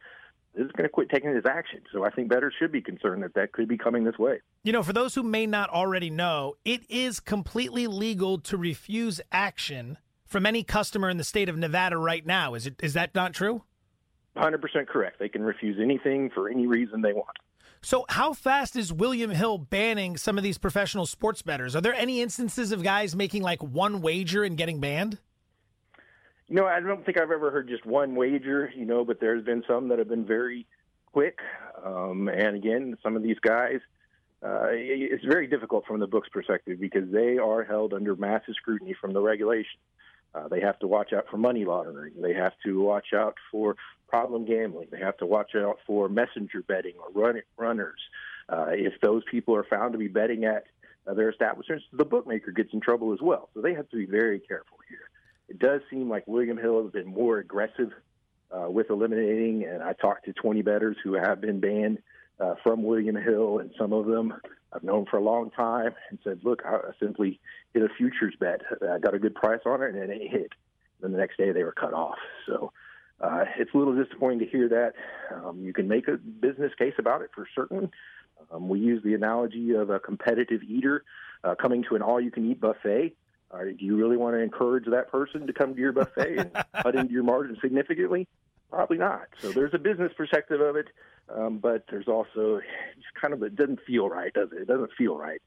is 0.55 0.71
going 0.71 0.83
to 0.83 0.89
quit 0.89 1.09
taking 1.09 1.33
his 1.33 1.45
action. 1.45 1.81
So 1.91 2.03
I 2.03 2.09
think 2.09 2.29
bettors 2.29 2.53
should 2.59 2.71
be 2.71 2.81
concerned 2.81 3.23
that 3.23 3.33
that 3.35 3.51
could 3.51 3.67
be 3.67 3.77
coming 3.77 4.03
this 4.03 4.17
way. 4.17 4.39
You 4.63 4.71
know, 4.71 4.83
for 4.83 4.93
those 4.93 5.15
who 5.15 5.23
may 5.23 5.45
not 5.45 5.69
already 5.69 6.09
know, 6.09 6.55
it 6.63 6.81
is 6.89 7.19
completely 7.19 7.87
legal 7.87 8.37
to 8.39 8.57
refuse 8.57 9.19
action 9.31 9.97
from 10.25 10.45
any 10.45 10.63
customer 10.63 11.09
in 11.09 11.17
the 11.17 11.23
state 11.23 11.49
of 11.49 11.57
Nevada 11.57 11.97
right 11.97 12.25
now. 12.25 12.53
Is 12.53 12.67
it 12.67 12.75
is 12.81 12.93
that 12.93 13.13
not 13.15 13.33
true? 13.33 13.63
100% 14.35 14.87
correct. 14.87 15.19
They 15.19 15.29
can 15.29 15.43
refuse 15.43 15.77
anything 15.79 16.31
for 16.33 16.49
any 16.49 16.65
reason 16.65 17.01
they 17.01 17.13
want. 17.13 17.37
So, 17.81 18.05
how 18.09 18.33
fast 18.33 18.75
is 18.77 18.93
William 18.93 19.29
Hill 19.29 19.57
banning 19.57 20.15
some 20.15 20.37
of 20.37 20.43
these 20.43 20.57
professional 20.57 21.05
sports 21.05 21.41
bettors? 21.41 21.75
Are 21.75 21.81
there 21.81 21.93
any 21.93 22.21
instances 22.21 22.71
of 22.71 22.81
guys 22.81 23.15
making 23.15 23.43
like 23.43 23.61
one 23.61 24.01
wager 24.01 24.43
and 24.43 24.57
getting 24.57 24.79
banned? 24.79 25.19
You 26.47 26.55
know, 26.57 26.65
I 26.65 26.79
don't 26.81 27.05
think 27.05 27.17
I've 27.17 27.31
ever 27.31 27.51
heard 27.51 27.69
just 27.69 27.85
one 27.85 28.15
wager, 28.15 28.71
you 28.75 28.85
know, 28.85 29.05
but 29.05 29.19
there's 29.19 29.43
been 29.43 29.63
some 29.67 29.87
that 29.89 29.99
have 29.99 30.09
been 30.09 30.25
very 30.25 30.65
quick. 31.11 31.39
Um, 31.83 32.27
and 32.27 32.55
again, 32.55 32.97
some 33.01 33.15
of 33.15 33.23
these 33.23 33.39
guys, 33.39 33.79
uh, 34.43 34.67
it's 34.71 35.23
very 35.23 35.47
difficult 35.47 35.85
from 35.85 36.01
the 36.01 36.07
book's 36.07 36.27
perspective 36.29 36.79
because 36.79 37.09
they 37.11 37.37
are 37.37 37.63
held 37.63 37.93
under 37.93 38.15
massive 38.15 38.55
scrutiny 38.55 38.93
from 38.99 39.13
the 39.13 39.21
regulation. 39.21 39.79
Uh, 40.35 40.47
they 40.49 40.59
have 40.59 40.77
to 40.79 40.87
watch 40.87 41.13
out 41.13 41.25
for 41.29 41.37
money 41.37 41.63
laundering. 41.63 42.13
They 42.21 42.33
have 42.33 42.53
to 42.65 42.81
watch 42.81 43.13
out 43.15 43.35
for 43.51 43.77
problem 44.09 44.45
gambling. 44.45 44.87
They 44.91 44.99
have 44.99 45.17
to 45.17 45.25
watch 45.25 45.55
out 45.55 45.77
for 45.87 46.09
messenger 46.09 46.61
betting 46.61 46.95
or 46.99 47.21
run, 47.21 47.41
runners. 47.57 47.99
Uh, 48.49 48.67
if 48.71 48.99
those 49.01 49.23
people 49.29 49.55
are 49.55 49.63
found 49.63 49.93
to 49.93 49.99
be 49.99 50.07
betting 50.07 50.43
at 50.43 50.65
uh, 51.07 51.13
their 51.13 51.29
establishments, 51.29 51.85
the 51.93 52.05
bookmaker 52.05 52.51
gets 52.51 52.73
in 52.73 52.81
trouble 52.81 53.13
as 53.13 53.21
well. 53.21 53.49
So 53.53 53.61
they 53.61 53.75
have 53.75 53.89
to 53.91 53.97
be 53.97 54.05
very 54.05 54.39
careful 54.39 54.77
here 54.89 55.09
it 55.49 55.59
does 55.59 55.81
seem 55.89 56.09
like 56.09 56.27
William 56.27 56.57
Hill 56.57 56.83
has 56.83 56.91
been 56.91 57.07
more 57.07 57.37
aggressive 57.37 57.91
uh, 58.51 58.69
with 58.69 58.89
eliminating. 58.89 59.65
And 59.65 59.83
I 59.83 59.93
talked 59.93 60.25
to 60.25 60.33
20 60.33 60.61
bettors 60.61 60.97
who 61.03 61.13
have 61.13 61.41
been 61.41 61.59
banned 61.59 61.99
uh, 62.39 62.55
from 62.63 62.83
William 62.83 63.15
Hill, 63.15 63.59
and 63.59 63.71
some 63.77 63.93
of 63.93 64.05
them 64.05 64.33
I've 64.73 64.83
known 64.83 65.05
for 65.05 65.17
a 65.17 65.23
long 65.23 65.51
time, 65.51 65.93
and 66.09 66.17
said, 66.23 66.39
"Look, 66.43 66.63
I 66.65 66.79
simply 66.99 67.39
hit 67.73 67.83
a 67.83 67.89
futures 67.89 68.33
bet. 68.39 68.61
I 68.81 68.97
got 68.97 69.13
a 69.13 69.19
good 69.19 69.35
price 69.35 69.61
on 69.65 69.83
it, 69.83 69.93
and 69.93 70.11
it 70.11 70.31
hit." 70.31 70.51
Then 70.99 71.11
the 71.11 71.19
next 71.19 71.37
day 71.37 71.51
they 71.51 71.63
were 71.63 71.73
cut 71.73 71.93
off. 71.93 72.17
So 72.47 72.71
uh, 73.21 73.45
it's 73.57 73.73
a 73.73 73.77
little 73.77 73.95
disappointing 73.95 74.39
to 74.39 74.45
hear 74.45 74.67
that. 74.69 74.93
Um, 75.33 75.59
you 75.61 75.73
can 75.73 75.87
make 75.87 76.07
a 76.07 76.17
business 76.17 76.71
case 76.77 76.95
about 76.97 77.21
it 77.21 77.29
for 77.35 77.47
certain. 77.53 77.91
Um, 78.51 78.67
we 78.67 78.79
use 78.79 79.03
the 79.03 79.13
analogy 79.13 79.73
of 79.73 79.89
a 79.89 79.99
competitive 79.99 80.63
eater 80.63 81.03
uh, 81.43 81.55
coming 81.55 81.83
to 81.89 81.95
an 81.95 82.01
all-you-can-eat 82.01 82.59
buffet. 82.59 83.15
Do 83.61 83.85
you 83.85 83.95
really 83.95 84.17
want 84.17 84.35
to 84.35 84.39
encourage 84.39 84.85
that 84.85 85.11
person 85.11 85.47
to 85.47 85.53
come 85.53 85.75
to 85.75 85.79
your 85.79 85.91
buffet 85.91 86.37
and 86.37 86.51
cut 86.81 86.95
into 86.95 87.13
your 87.13 87.23
margin 87.23 87.57
significantly? 87.61 88.27
Probably 88.69 88.97
not. 88.97 89.27
So 89.39 89.51
there's 89.51 89.73
a 89.73 89.77
business 89.77 90.11
perspective 90.17 90.59
of 90.59 90.75
it, 90.75 90.87
um, 91.29 91.59
but 91.59 91.85
there's 91.89 92.07
also 92.07 92.57
it's 92.57 93.05
kind 93.21 93.33
of 93.33 93.43
it 93.43 93.55
doesn't 93.55 93.79
feel 93.85 94.09
right, 94.09 94.33
does 94.33 94.49
it? 94.51 94.63
It 94.63 94.67
doesn't 94.67 94.91
feel 94.97 95.15
right. 95.15 95.39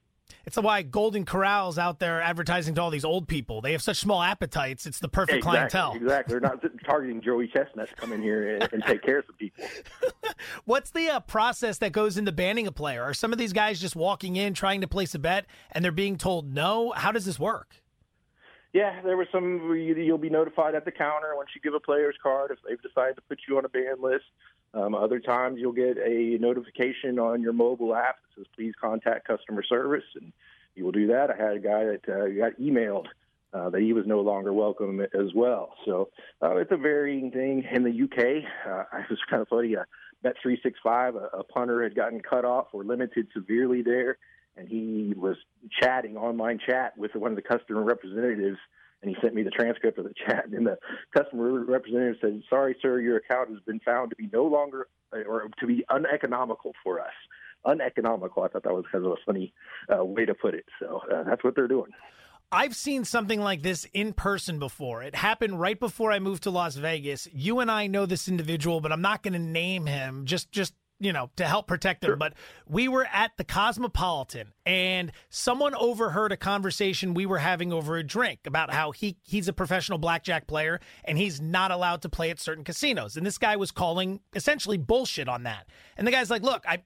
It's 0.44 0.56
why 0.56 0.82
Golden 0.82 1.25
Corral's 1.25 1.78
out 1.78 1.98
there 1.98 2.20
advertising 2.20 2.75
to 2.76 2.82
all 2.82 2.90
these 2.90 3.04
old 3.04 3.26
people. 3.26 3.60
They 3.60 3.72
have 3.72 3.82
such 3.82 3.96
small 3.96 4.22
appetites. 4.22 4.86
It's 4.86 5.00
the 5.00 5.08
perfect 5.08 5.38
exactly, 5.38 5.58
clientele. 5.58 5.94
Exactly. 5.94 6.32
They're 6.32 6.40
not 6.40 6.64
targeting 6.84 7.20
Joey 7.20 7.48
Chestnut 7.48 7.88
to 7.88 7.94
come 7.96 8.12
in 8.12 8.22
here 8.22 8.56
and, 8.56 8.72
and 8.72 8.82
take 8.84 9.02
care 9.02 9.18
of 9.18 9.25
some 9.26 9.36
people. 9.36 9.64
What's 10.64 10.90
the 10.90 11.08
uh, 11.08 11.20
process 11.20 11.78
that 11.78 11.92
goes 11.92 12.16
into 12.16 12.32
banning 12.32 12.66
a 12.66 12.72
player? 12.72 13.02
Are 13.02 13.14
some 13.14 13.32
of 13.32 13.38
these 13.38 13.52
guys 13.52 13.80
just 13.80 13.96
walking 13.96 14.36
in 14.36 14.54
trying 14.54 14.80
to 14.82 14.88
place 14.88 15.14
a 15.14 15.18
bet 15.18 15.46
and 15.72 15.84
they're 15.84 15.92
being 15.92 16.16
told 16.16 16.52
no? 16.52 16.92
How 16.92 17.10
does 17.10 17.25
this 17.25 17.40
work? 17.40 17.82
Yeah, 18.76 19.00
there 19.00 19.16
was 19.16 19.26
some. 19.33 19.75
You'll 19.75 20.18
be 20.18 20.28
notified 20.28 20.75
at 20.75 20.85
the 20.85 20.92
counter 20.92 21.35
once 21.35 21.49
you 21.54 21.62
give 21.62 21.73
a 21.73 21.80
player's 21.80 22.14
card 22.23 22.50
if 22.50 22.59
they've 22.68 22.83
decided 22.83 23.16
to 23.16 23.23
put 23.23 23.38
you 23.49 23.56
on 23.56 23.64
a 23.64 23.71
ban 23.71 24.02
list. 24.02 24.26
Um, 24.75 24.95
other 24.95 25.18
times, 25.18 25.56
you'll 25.59 25.73
get 25.73 25.97
a 25.97 26.37
notification 26.38 27.18
on 27.18 27.40
your 27.40 27.54
mobile 27.54 27.95
app 27.95 28.16
that 28.16 28.40
says, 28.40 28.47
"Please 28.54 28.75
contact 28.78 29.26
customer 29.26 29.62
service," 29.62 30.04
and 30.21 30.30
you 30.75 30.85
will 30.85 30.92
do 30.92 31.06
that. 31.06 31.30
I 31.30 31.37
had 31.42 31.56
a 31.56 31.59
guy 31.59 31.85
that 31.85 32.06
uh, 32.06 32.28
got 32.38 32.61
emailed 32.61 33.06
uh, 33.54 33.71
that 33.71 33.80
he 33.80 33.95
was 33.95 34.04
no 34.06 34.21
longer 34.21 34.52
welcome 34.52 35.00
as 35.00 35.33
well. 35.35 35.73
So 35.87 36.11
uh, 36.42 36.56
it's 36.56 36.71
a 36.71 36.76
varying 36.76 37.30
thing. 37.30 37.64
In 37.73 37.83
the 37.83 38.02
UK, 38.02 38.45
uh, 38.71 38.85
I 38.92 39.06
was 39.09 39.18
kind 39.30 39.40
of 39.40 39.49
funny. 39.49 39.75
Uh, 39.75 39.85
Bet 40.23 40.35
three 40.42 40.61
six 40.62 40.78
five, 40.83 41.14
a 41.14 41.45
punter 41.45 41.83
had 41.83 41.95
gotten 41.95 42.21
cut 42.21 42.45
off 42.45 42.66
or 42.75 42.85
limited 42.85 43.28
severely 43.33 43.80
there 43.80 44.18
and 44.56 44.68
he 44.68 45.12
was 45.16 45.36
chatting 45.80 46.16
online 46.16 46.58
chat 46.64 46.96
with 46.96 47.14
one 47.14 47.30
of 47.30 47.36
the 47.36 47.42
customer 47.42 47.82
representatives 47.82 48.58
and 49.02 49.10
he 49.10 49.16
sent 49.20 49.34
me 49.34 49.42
the 49.42 49.50
transcript 49.50 49.98
of 49.98 50.04
the 50.04 50.14
chat 50.26 50.46
and 50.50 50.66
the 50.66 50.76
customer 51.16 51.64
representative 51.64 52.16
said 52.20 52.42
sorry 52.48 52.76
sir 52.80 53.00
your 53.00 53.16
account 53.16 53.50
has 53.50 53.60
been 53.66 53.80
found 53.80 54.10
to 54.10 54.16
be 54.16 54.28
no 54.32 54.44
longer 54.44 54.88
or 55.12 55.48
to 55.58 55.66
be 55.66 55.84
uneconomical 55.90 56.72
for 56.82 57.00
us 57.00 57.12
uneconomical 57.64 58.42
i 58.42 58.48
thought 58.48 58.62
that 58.62 58.72
was 58.72 58.84
kind 58.90 59.04
of 59.04 59.12
a 59.12 59.16
funny 59.25 59.52
uh, 59.94 60.04
way 60.04 60.25
to 60.25 60.34
put 60.34 60.54
it 60.54 60.64
so 60.80 61.00
uh, 61.12 61.22
that's 61.25 61.42
what 61.44 61.54
they're 61.54 61.68
doing 61.68 61.90
I've 62.52 62.76
seen 62.76 63.04
something 63.04 63.40
like 63.40 63.62
this 63.62 63.88
in 63.92 64.12
person 64.12 64.60
before. 64.60 65.02
It 65.02 65.16
happened 65.16 65.60
right 65.60 65.78
before 65.78 66.12
I 66.12 66.20
moved 66.20 66.44
to 66.44 66.50
Las 66.50 66.76
Vegas. 66.76 67.26
You 67.32 67.58
and 67.58 67.68
I 67.68 67.88
know 67.88 68.06
this 68.06 68.28
individual, 68.28 68.80
but 68.80 68.92
I'm 68.92 69.02
not 69.02 69.25
going 69.25 69.32
to 69.32 69.40
name 69.40 69.86
him. 69.86 70.26
Just 70.26 70.52
just 70.52 70.72
you 70.99 71.12
know, 71.12 71.31
to 71.37 71.45
help 71.45 71.67
protect 71.67 72.00
them. 72.00 72.11
Sure. 72.11 72.17
But 72.17 72.35
we 72.67 72.88
were 72.88 73.07
at 73.12 73.33
the 73.37 73.45
Cosmopolitan 73.45 74.53
and 74.65 75.12
someone 75.29 75.75
overheard 75.75 76.33
a 76.33 76.37
conversation 76.37 77.15
we 77.15 77.26
were 77.26 77.38
having 77.38 77.73
over 77.73 77.97
a 77.97 78.03
drink 78.03 78.41
about 78.47 78.73
how 78.73 78.93
he 78.93 79.17
he's 79.23 79.49
a 79.49 79.53
professional 79.53 79.99
blackjack 79.99 80.47
player 80.47 80.81
and 81.05 81.19
he's 81.19 81.41
not 81.41 81.71
allowed 81.71 82.03
to 82.03 82.09
play 82.09 82.31
at 82.31 82.41
certain 82.41 82.65
casinos. 82.65 83.17
And 83.17 83.26
this 83.26 83.38
guy 83.38 83.57
was 83.57 83.71
calling 83.71 84.21
essentially 84.35 84.79
bullshit 84.79 85.29
on 85.29 85.43
that. 85.43 85.67
And 85.97 86.07
the 86.07 86.12
guy's 86.12 86.31
like, 86.31 86.43
"Look, 86.43 86.65
I 86.67 86.83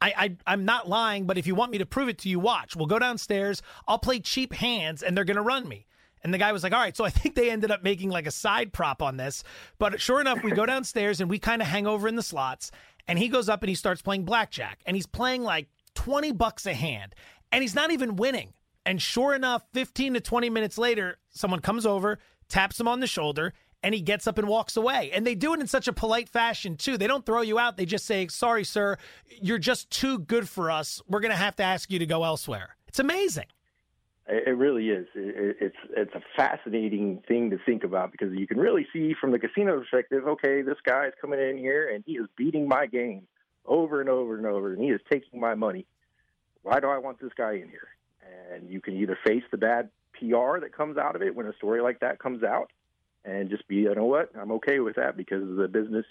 I, 0.00 0.36
I 0.46 0.52
am 0.52 0.64
not 0.64 0.88
lying, 0.88 1.26
but 1.26 1.36
if 1.36 1.46
you 1.46 1.54
want 1.54 1.72
me 1.72 1.78
to 1.78 1.86
prove 1.86 2.08
it 2.08 2.18
to 2.18 2.28
you, 2.28 2.40
watch. 2.40 2.74
We'll 2.74 2.86
go 2.86 2.98
downstairs. 2.98 3.60
I'll 3.86 3.98
play 3.98 4.20
cheap 4.20 4.54
hands, 4.54 5.02
and 5.02 5.16
they're 5.16 5.24
gonna 5.24 5.42
run 5.42 5.68
me. 5.68 5.86
And 6.22 6.34
the 6.34 6.38
guy 6.38 6.52
was 6.52 6.62
like, 6.62 6.72
all 6.72 6.80
right. 6.80 6.96
So 6.96 7.04
I 7.04 7.10
think 7.10 7.34
they 7.34 7.50
ended 7.50 7.70
up 7.70 7.82
making 7.82 8.10
like 8.10 8.26
a 8.26 8.30
side 8.30 8.72
prop 8.72 9.02
on 9.02 9.16
this. 9.16 9.42
But 9.78 10.00
sure 10.00 10.20
enough, 10.20 10.42
we 10.42 10.50
go 10.50 10.66
downstairs 10.66 11.20
and 11.20 11.30
we 11.30 11.38
kind 11.38 11.62
of 11.62 11.68
hang 11.68 11.86
over 11.86 12.08
in 12.08 12.16
the 12.16 12.22
slots. 12.22 12.70
And 13.08 13.18
he 13.18 13.28
goes 13.28 13.48
up 13.48 13.62
and 13.62 13.68
he 13.68 13.74
starts 13.74 14.02
playing 14.02 14.24
blackjack. 14.24 14.80
And 14.86 14.96
he's 14.96 15.06
playing 15.06 15.42
like 15.42 15.68
20 15.94 16.32
bucks 16.32 16.66
a 16.66 16.74
hand. 16.74 17.14
And 17.52 17.62
he's 17.62 17.74
not 17.74 17.90
even 17.90 18.16
winning. 18.16 18.52
And 18.86 19.00
sure 19.00 19.34
enough, 19.34 19.64
15 19.72 20.14
to 20.14 20.20
20 20.20 20.50
minutes 20.50 20.78
later, 20.78 21.18
someone 21.30 21.60
comes 21.60 21.84
over, 21.84 22.18
taps 22.48 22.78
him 22.78 22.88
on 22.88 23.00
the 23.00 23.06
shoulder, 23.06 23.52
and 23.82 23.94
he 23.94 24.00
gets 24.00 24.26
up 24.26 24.38
and 24.38 24.48
walks 24.48 24.76
away. 24.76 25.10
And 25.12 25.26
they 25.26 25.34
do 25.34 25.54
it 25.54 25.60
in 25.60 25.66
such 25.66 25.88
a 25.88 25.92
polite 25.92 26.28
fashion, 26.28 26.76
too. 26.76 26.96
They 26.96 27.06
don't 27.06 27.24
throw 27.24 27.42
you 27.42 27.58
out. 27.58 27.76
They 27.76 27.86
just 27.86 28.06
say, 28.06 28.26
sorry, 28.28 28.64
sir, 28.64 28.96
you're 29.40 29.58
just 29.58 29.90
too 29.90 30.18
good 30.18 30.48
for 30.48 30.70
us. 30.70 31.02
We're 31.08 31.20
going 31.20 31.30
to 31.30 31.36
have 31.36 31.56
to 31.56 31.62
ask 31.62 31.90
you 31.90 31.98
to 31.98 32.06
go 32.06 32.24
elsewhere. 32.24 32.76
It's 32.88 32.98
amazing. 32.98 33.46
It 34.32 34.56
really 34.56 34.90
is. 34.90 35.08
It's 35.16 35.76
it's 35.96 36.14
a 36.14 36.22
fascinating 36.36 37.20
thing 37.26 37.50
to 37.50 37.58
think 37.66 37.82
about 37.82 38.12
because 38.12 38.32
you 38.32 38.46
can 38.46 38.58
really 38.58 38.86
see 38.92 39.12
from 39.20 39.32
the 39.32 39.40
casino 39.40 39.80
perspective. 39.80 40.22
Okay, 40.24 40.62
this 40.62 40.76
guy 40.86 41.06
is 41.06 41.14
coming 41.20 41.40
in 41.40 41.58
here 41.58 41.88
and 41.92 42.04
he 42.06 42.12
is 42.12 42.26
beating 42.36 42.68
my 42.68 42.86
game 42.86 43.26
over 43.66 44.00
and 44.00 44.08
over 44.08 44.36
and 44.36 44.46
over, 44.46 44.72
and 44.72 44.80
he 44.80 44.90
is 44.90 45.00
taking 45.10 45.40
my 45.40 45.56
money. 45.56 45.84
Why 46.62 46.78
do 46.78 46.88
I 46.88 46.98
want 46.98 47.20
this 47.20 47.32
guy 47.36 47.54
in 47.54 47.68
here? 47.68 47.88
And 48.52 48.70
you 48.70 48.80
can 48.80 48.96
either 48.96 49.18
face 49.26 49.42
the 49.50 49.58
bad 49.58 49.90
PR 50.14 50.60
that 50.60 50.72
comes 50.76 50.96
out 50.96 51.16
of 51.16 51.22
it 51.22 51.34
when 51.34 51.46
a 51.46 51.54
story 51.54 51.80
like 51.80 52.00
that 52.00 52.18
comes 52.18 52.44
out, 52.44 52.70
and 53.24 53.50
just 53.50 53.66
be, 53.66 53.76
you 53.76 53.94
know 53.94 54.04
what, 54.04 54.30
I'm 54.38 54.52
okay 54.52 54.80
with 54.80 54.96
that 54.96 55.16
because 55.16 55.42
the 55.56 55.68
business, 55.68 56.06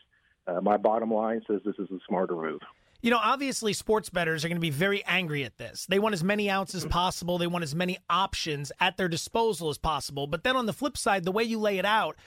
uh, 0.48 0.62
my 0.62 0.78
bottom 0.78 1.14
line 1.14 1.42
says 1.48 1.62
this 1.64 1.76
is 1.80 1.90
a 1.92 2.00
smarter 2.08 2.36
move. 2.36 2.62
You 3.02 3.12
know, 3.12 3.20
obviously, 3.22 3.72
sports 3.72 4.10
bettors 4.10 4.44
are 4.44 4.50
going 4.50 4.58
to 4.58 4.62
be 4.62 4.70
very 4.70 5.06
angry 5.06 5.46
at 5.46 5.58
this. 5.58 5.86
They 5.88 6.00
want 6.00 6.14
as 6.14 6.24
many 6.24 6.50
outs 6.50 6.76
as 6.76 6.86
possible. 6.86 7.38
They 7.38 7.48
want 7.48 7.64
as 7.64 7.74
many 7.74 7.98
options 8.10 8.74
at 8.82 8.98
their 8.98 9.08
disposal 9.08 9.70
as 9.70 9.78
possible. 9.78 10.28
But 10.28 10.44
then 10.44 10.58
on 10.58 10.66
the 10.66 10.74
flip 10.74 10.98
side, 10.98 11.24
the 11.24 11.32
way 11.32 11.44
you 11.46 11.60
lay 11.60 11.78
it 11.78 11.86
out, 11.86 12.18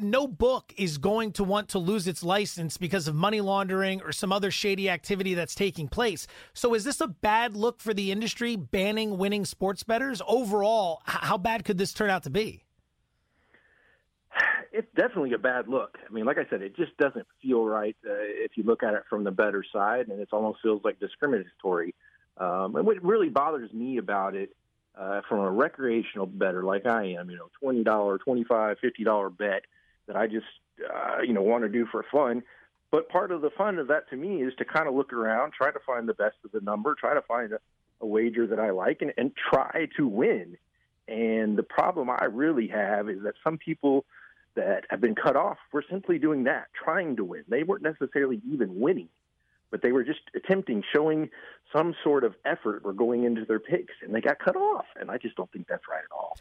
no 0.00 0.28
book 0.28 0.72
is 0.76 0.98
going 0.98 1.32
to 1.32 1.42
want 1.42 1.70
to 1.70 1.80
lose 1.80 2.06
its 2.06 2.22
license 2.22 2.76
because 2.76 3.08
of 3.08 3.16
money 3.16 3.40
laundering 3.40 4.02
or 4.02 4.12
some 4.12 4.30
other 4.30 4.52
shady 4.52 4.88
activity 4.88 5.34
that's 5.34 5.54
taking 5.54 5.88
place. 5.88 6.28
So, 6.52 6.74
is 6.74 6.84
this 6.84 7.00
a 7.00 7.08
bad 7.08 7.56
look 7.56 7.80
for 7.80 7.92
the 7.92 8.12
industry 8.12 8.54
banning 8.54 9.18
winning 9.18 9.44
sports 9.44 9.82
bettors? 9.82 10.22
Overall, 10.28 11.02
how 11.06 11.38
bad 11.38 11.64
could 11.64 11.78
this 11.78 11.92
turn 11.92 12.10
out 12.10 12.22
to 12.22 12.30
be? 12.30 12.63
It's 14.76 14.88
definitely 14.96 15.32
a 15.34 15.38
bad 15.38 15.68
look. 15.68 15.98
I 16.04 16.12
mean, 16.12 16.24
like 16.24 16.36
I 16.36 16.46
said, 16.50 16.60
it 16.60 16.74
just 16.74 16.96
doesn't 16.96 17.28
feel 17.40 17.64
right 17.64 17.96
uh, 18.04 18.10
if 18.18 18.56
you 18.56 18.64
look 18.64 18.82
at 18.82 18.92
it 18.94 19.04
from 19.08 19.22
the 19.22 19.30
bettor 19.30 19.64
side, 19.72 20.08
and 20.08 20.20
it 20.20 20.28
almost 20.32 20.58
feels 20.62 20.82
like 20.82 20.98
discriminatory. 20.98 21.94
Um, 22.38 22.74
and 22.74 22.84
what 22.84 23.00
really 23.04 23.28
bothers 23.28 23.72
me 23.72 23.98
about 23.98 24.34
it, 24.34 24.50
uh, 24.98 25.20
from 25.28 25.38
a 25.38 25.50
recreational 25.50 26.26
bettor 26.26 26.64
like 26.64 26.86
I 26.86 27.04
am, 27.20 27.30
you 27.30 27.36
know, 27.36 27.50
twenty 27.60 27.84
dollar, 27.84 28.18
twenty 28.18 28.42
five, 28.42 28.78
fifty 28.80 29.04
dollar 29.04 29.30
bet 29.30 29.62
that 30.08 30.16
I 30.16 30.26
just 30.26 30.46
uh, 30.92 31.22
you 31.22 31.34
know 31.34 31.42
want 31.42 31.62
to 31.62 31.68
do 31.68 31.86
for 31.86 32.04
fun. 32.10 32.42
But 32.90 33.08
part 33.08 33.30
of 33.30 33.42
the 33.42 33.50
fun 33.50 33.78
of 33.78 33.86
that 33.88 34.10
to 34.10 34.16
me 34.16 34.42
is 34.42 34.54
to 34.58 34.64
kind 34.64 34.88
of 34.88 34.94
look 34.94 35.12
around, 35.12 35.52
try 35.52 35.70
to 35.70 35.80
find 35.86 36.08
the 36.08 36.14
best 36.14 36.36
of 36.44 36.50
the 36.50 36.60
number, 36.60 36.96
try 36.96 37.14
to 37.14 37.22
find 37.22 37.52
a, 37.52 37.58
a 38.00 38.06
wager 38.06 38.48
that 38.48 38.58
I 38.58 38.70
like, 38.70 39.02
and, 39.02 39.12
and 39.16 39.30
try 39.36 39.86
to 39.96 40.06
win. 40.08 40.56
And 41.06 41.56
the 41.56 41.62
problem 41.62 42.10
I 42.10 42.24
really 42.24 42.66
have 42.68 43.08
is 43.08 43.22
that 43.22 43.34
some 43.44 43.56
people 43.58 44.04
that 44.56 44.84
have 44.90 45.00
been 45.00 45.14
cut 45.14 45.36
off 45.36 45.58
were 45.72 45.84
simply 45.90 46.18
doing 46.18 46.44
that, 46.44 46.66
trying 46.82 47.16
to 47.16 47.24
win. 47.24 47.44
They 47.48 47.62
weren't 47.62 47.82
necessarily 47.82 48.40
even 48.50 48.80
winning, 48.80 49.08
but 49.70 49.82
they 49.82 49.92
were 49.92 50.04
just 50.04 50.20
attempting, 50.34 50.82
showing 50.92 51.30
some 51.72 51.94
sort 52.04 52.24
of 52.24 52.34
effort 52.44 52.82
or 52.84 52.92
going 52.92 53.24
into 53.24 53.44
their 53.44 53.58
picks, 53.58 53.94
and 54.02 54.14
they 54.14 54.20
got 54.20 54.38
cut 54.38 54.56
off. 54.56 54.86
And 54.98 55.10
I 55.10 55.18
just 55.18 55.36
don't 55.36 55.50
think 55.52 55.66
that's 55.68 55.84
right 55.88 56.02
at 56.04 56.14
all. 56.14 56.36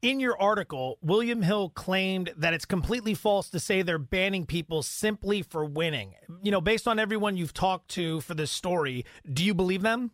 In 0.00 0.20
your 0.20 0.40
article, 0.40 0.96
William 1.02 1.42
Hill 1.42 1.70
claimed 1.70 2.32
that 2.36 2.54
it's 2.54 2.64
completely 2.64 3.14
false 3.14 3.50
to 3.50 3.58
say 3.58 3.82
they're 3.82 3.98
banning 3.98 4.46
people 4.46 4.84
simply 4.84 5.42
for 5.42 5.64
winning. 5.64 6.14
You 6.40 6.52
know, 6.52 6.60
based 6.60 6.86
on 6.86 7.00
everyone 7.00 7.36
you've 7.36 7.52
talked 7.52 7.88
to 7.92 8.20
for 8.20 8.34
this 8.34 8.52
story, 8.52 9.04
do 9.32 9.44
you 9.44 9.54
believe 9.54 9.82
them? 9.82 10.12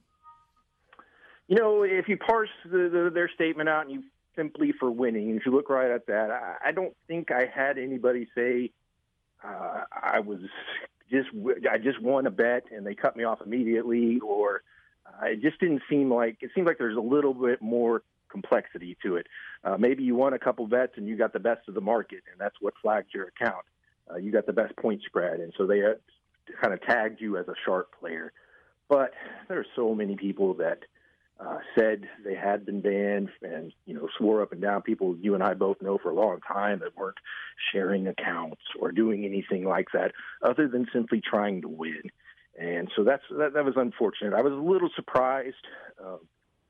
You 1.48 1.57
know, 1.57 1.83
if 1.83 2.09
you 2.09 2.16
parse 2.16 2.48
the, 2.64 2.88
the, 2.90 3.11
their 3.12 3.28
statement 3.35 3.68
out 3.68 3.83
and 3.83 3.92
you 3.92 4.02
simply 4.37 4.73
for 4.73 4.90
winning. 4.90 5.37
If 5.37 5.47
you 5.47 5.53
look 5.53 5.70
right 5.70 5.90
at 5.90 6.07
that, 6.07 6.31
I, 6.31 6.68
I 6.68 6.73
don't 6.73 6.94
think 7.07 7.31
I 7.31 7.47
had 7.47 7.79
anybody 7.79 8.29
say 8.35 8.70
uh, 9.42 9.85
I 9.92 10.20
was 10.20 10.40
just 11.11 11.29
I 11.70 11.79
just 11.79 12.01
won 12.01 12.27
a 12.27 12.31
bet 12.31 12.64
and 12.75 12.87
they 12.87 12.94
cut 12.94 13.16
me 13.16 13.25
off 13.25 13.40
immediately, 13.44 14.20
or 14.20 14.62
uh, 15.07 15.27
it 15.27 15.42
just 15.42 15.61
didn't 15.61 15.83
seem 15.88 16.12
like 16.12 16.38
it 16.40 16.51
seemed 16.55 16.66
like 16.66 16.79
there's 16.79 16.97
a 16.97 17.01
little 17.01 17.35
bit 17.35 17.61
more 17.61 18.03
complexity 18.29 18.97
to 19.03 19.16
it. 19.16 19.27
Uh, 19.62 19.77
maybe 19.79 20.03
you 20.03 20.14
won 20.14 20.33
a 20.33 20.38
couple 20.38 20.66
bets 20.66 20.94
and 20.97 21.07
you 21.07 21.16
got 21.16 21.33
the 21.33 21.38
best 21.38 21.68
of 21.68 21.75
the 21.75 21.81
market, 21.81 22.23
and 22.31 22.40
that's 22.40 22.57
what 22.61 22.75
flagged 22.83 23.14
your 23.14 23.29
account. 23.29 23.64
Uh, 24.11 24.16
you 24.16 24.33
got 24.33 24.47
the 24.47 24.53
best 24.53 24.75
point 24.77 25.01
spread, 25.07 25.40
and 25.40 25.53
so 25.57 25.66
they 25.66 25.83
uh, 25.83 25.94
kind 26.61 26.75
of 26.75 26.83
tagged 26.83 27.20
you 27.20 27.37
as 27.37 27.49
a 27.49 27.55
sharp 27.64 27.88
player. 27.99 28.33
But 28.88 29.12
there 29.49 29.59
are 29.59 29.66
so 29.77 29.94
many 29.94 30.16
people 30.16 30.55
that 30.55 30.81
uh, 31.40 31.59
said 31.77 32.09
they 32.25 32.35
had 32.35 32.64
been 32.64 32.81
banned 32.81 33.29
and 33.42 33.73
you 33.87 33.94
know 33.94 34.09
swore 34.16 34.40
up 34.40 34.53
and 34.53 34.61
down 34.61 34.83
people 34.83 35.16
you 35.20 35.35
and 35.35 35.42
I 35.42 35.55
both 35.55 35.83
know 35.83 35.99
for 35.99 36.11
a 36.11 36.14
long 36.14 36.40
time 36.40 36.79
that 36.81 36.97
weren't 36.97 37.18
sharing 37.73 38.07
accounts 38.07 38.62
or 38.79 38.92
doing 38.92 39.25
anything 39.25 39.64
like 39.64 39.88
that 39.92 40.12
other 40.42 40.68
than 40.68 40.87
simply 40.92 41.20
trying 41.20 41.62
to 41.62 41.68
win 41.68 42.11
and 42.59 42.90
so 42.94 43.03
that's 43.05 43.23
that, 43.31 43.55
that 43.55 43.64
was 43.64 43.75
unfortunate. 43.77 44.35
I 44.35 44.42
was 44.42 44.53
a 44.53 44.57
little 44.57 44.90
surprised 44.94 45.57
uh, 46.03 46.18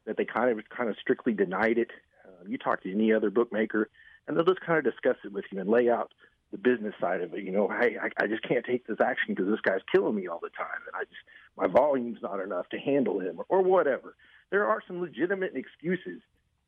that 0.06 0.16
they 0.16 0.24
kind 0.24 0.50
of 0.58 0.64
kind 0.68 0.88
of 0.88 0.96
strictly 1.00 1.32
denied 1.32 1.78
it. 1.78 1.90
Uh, 2.24 2.44
you 2.46 2.58
talk 2.58 2.82
to 2.82 2.92
any 2.92 3.12
other 3.12 3.30
bookmaker, 3.30 3.90
and 4.26 4.36
they'll 4.36 4.44
just 4.44 4.60
kind 4.60 4.78
of 4.78 4.84
discuss 4.84 5.16
it 5.24 5.32
with 5.32 5.44
you 5.50 5.60
and 5.60 5.68
lay 5.68 5.90
out 5.90 6.12
the 6.52 6.58
business 6.58 6.94
side 7.00 7.20
of 7.20 7.34
it. 7.34 7.42
You 7.42 7.52
know, 7.52 7.68
hey, 7.68 7.96
I, 8.00 8.08
I 8.22 8.26
just 8.26 8.42
can't 8.42 8.64
take 8.64 8.86
this 8.86 8.98
action 9.00 9.34
because 9.34 9.48
this 9.48 9.60
guy's 9.60 9.80
killing 9.92 10.14
me 10.14 10.26
all 10.26 10.40
the 10.40 10.50
time, 10.50 10.80
and 10.86 10.96
I 10.96 11.04
just 11.04 11.22
my 11.56 11.66
volume's 11.66 12.22
not 12.22 12.40
enough 12.40 12.68
to 12.70 12.78
handle 12.78 13.20
him, 13.20 13.38
or, 13.38 13.44
or 13.48 13.62
whatever. 13.62 14.16
There 14.50 14.66
are 14.66 14.80
some 14.86 15.00
legitimate 15.00 15.52
excuses, 15.54 16.20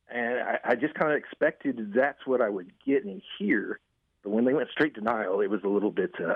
and 0.09 0.39
I, 0.39 0.59
I 0.63 0.75
just 0.75 0.93
kind 0.93 1.11
of 1.11 1.17
expected 1.17 1.93
that's 1.95 2.25
what 2.25 2.41
I 2.41 2.49
would 2.49 2.71
get 2.85 3.05
and 3.05 3.21
hear. 3.37 3.79
But 4.23 4.31
when 4.31 4.45
they 4.45 4.53
went 4.53 4.69
straight 4.71 4.93
denial, 4.93 5.41
it 5.41 5.49
was 5.49 5.61
a 5.63 5.69
little 5.69 5.91
bit. 5.91 6.11
Uh, 6.19 6.33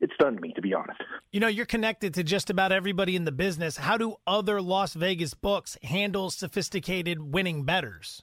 it 0.00 0.10
stunned 0.14 0.40
me, 0.40 0.52
to 0.54 0.60
be 0.60 0.74
honest. 0.74 1.00
You 1.32 1.40
know, 1.40 1.46
you're 1.48 1.64
connected 1.64 2.12
to 2.14 2.22
just 2.22 2.50
about 2.50 2.72
everybody 2.72 3.16
in 3.16 3.24
the 3.24 3.32
business. 3.32 3.78
How 3.78 3.96
do 3.96 4.16
other 4.26 4.60
Las 4.60 4.94
Vegas 4.94 5.32
books 5.32 5.78
handle 5.82 6.30
sophisticated 6.30 7.32
winning 7.32 7.64
bettors? 7.64 8.22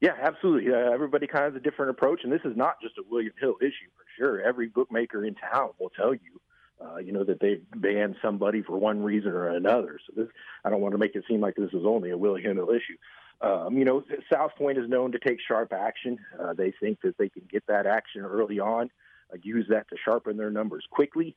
Yeah, 0.00 0.12
absolutely. 0.20 0.70
Uh, 0.70 0.92
everybody 0.92 1.26
kind 1.26 1.46
of 1.46 1.54
has 1.54 1.60
a 1.60 1.64
different 1.64 1.90
approach, 1.90 2.20
and 2.24 2.32
this 2.32 2.42
is 2.44 2.56
not 2.56 2.74
just 2.82 2.98
a 2.98 3.02
William 3.08 3.32
Hill 3.40 3.54
issue 3.62 3.88
for 3.96 4.04
sure. 4.18 4.42
Every 4.42 4.66
bookmaker 4.66 5.24
in 5.24 5.34
town 5.34 5.70
will 5.78 5.90
tell 5.90 6.12
you, 6.12 6.40
uh, 6.84 6.98
you 6.98 7.12
know, 7.12 7.24
that 7.24 7.40
they've 7.40 7.62
banned 7.76 8.16
somebody 8.22 8.62
for 8.62 8.78
one 8.78 9.02
reason 9.02 9.32
or 9.32 9.48
another. 9.48 9.98
So 10.06 10.22
this, 10.22 10.32
I 10.64 10.70
don't 10.70 10.80
want 10.80 10.92
to 10.92 10.98
make 10.98 11.14
it 11.14 11.24
seem 11.28 11.40
like 11.40 11.54
this 11.54 11.72
is 11.72 11.84
only 11.86 12.10
a 12.10 12.18
William 12.18 12.56
Hill 12.56 12.70
issue. 12.70 12.96
Um, 13.40 13.76
you 13.76 13.84
know, 13.84 14.02
South 14.32 14.52
Point 14.56 14.78
is 14.78 14.88
known 14.88 15.12
to 15.12 15.18
take 15.18 15.38
sharp 15.46 15.72
action. 15.72 16.18
Uh, 16.40 16.54
they 16.54 16.72
think 16.80 17.00
that 17.02 17.18
they 17.18 17.28
can 17.28 17.42
get 17.50 17.66
that 17.66 17.86
action 17.86 18.22
early 18.22 18.60
on 18.60 18.90
uh, 19.32 19.36
use 19.42 19.66
that 19.68 19.88
to 19.88 19.96
sharpen 20.04 20.36
their 20.36 20.50
numbers 20.50 20.84
quickly. 20.90 21.36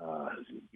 Uh, 0.00 0.28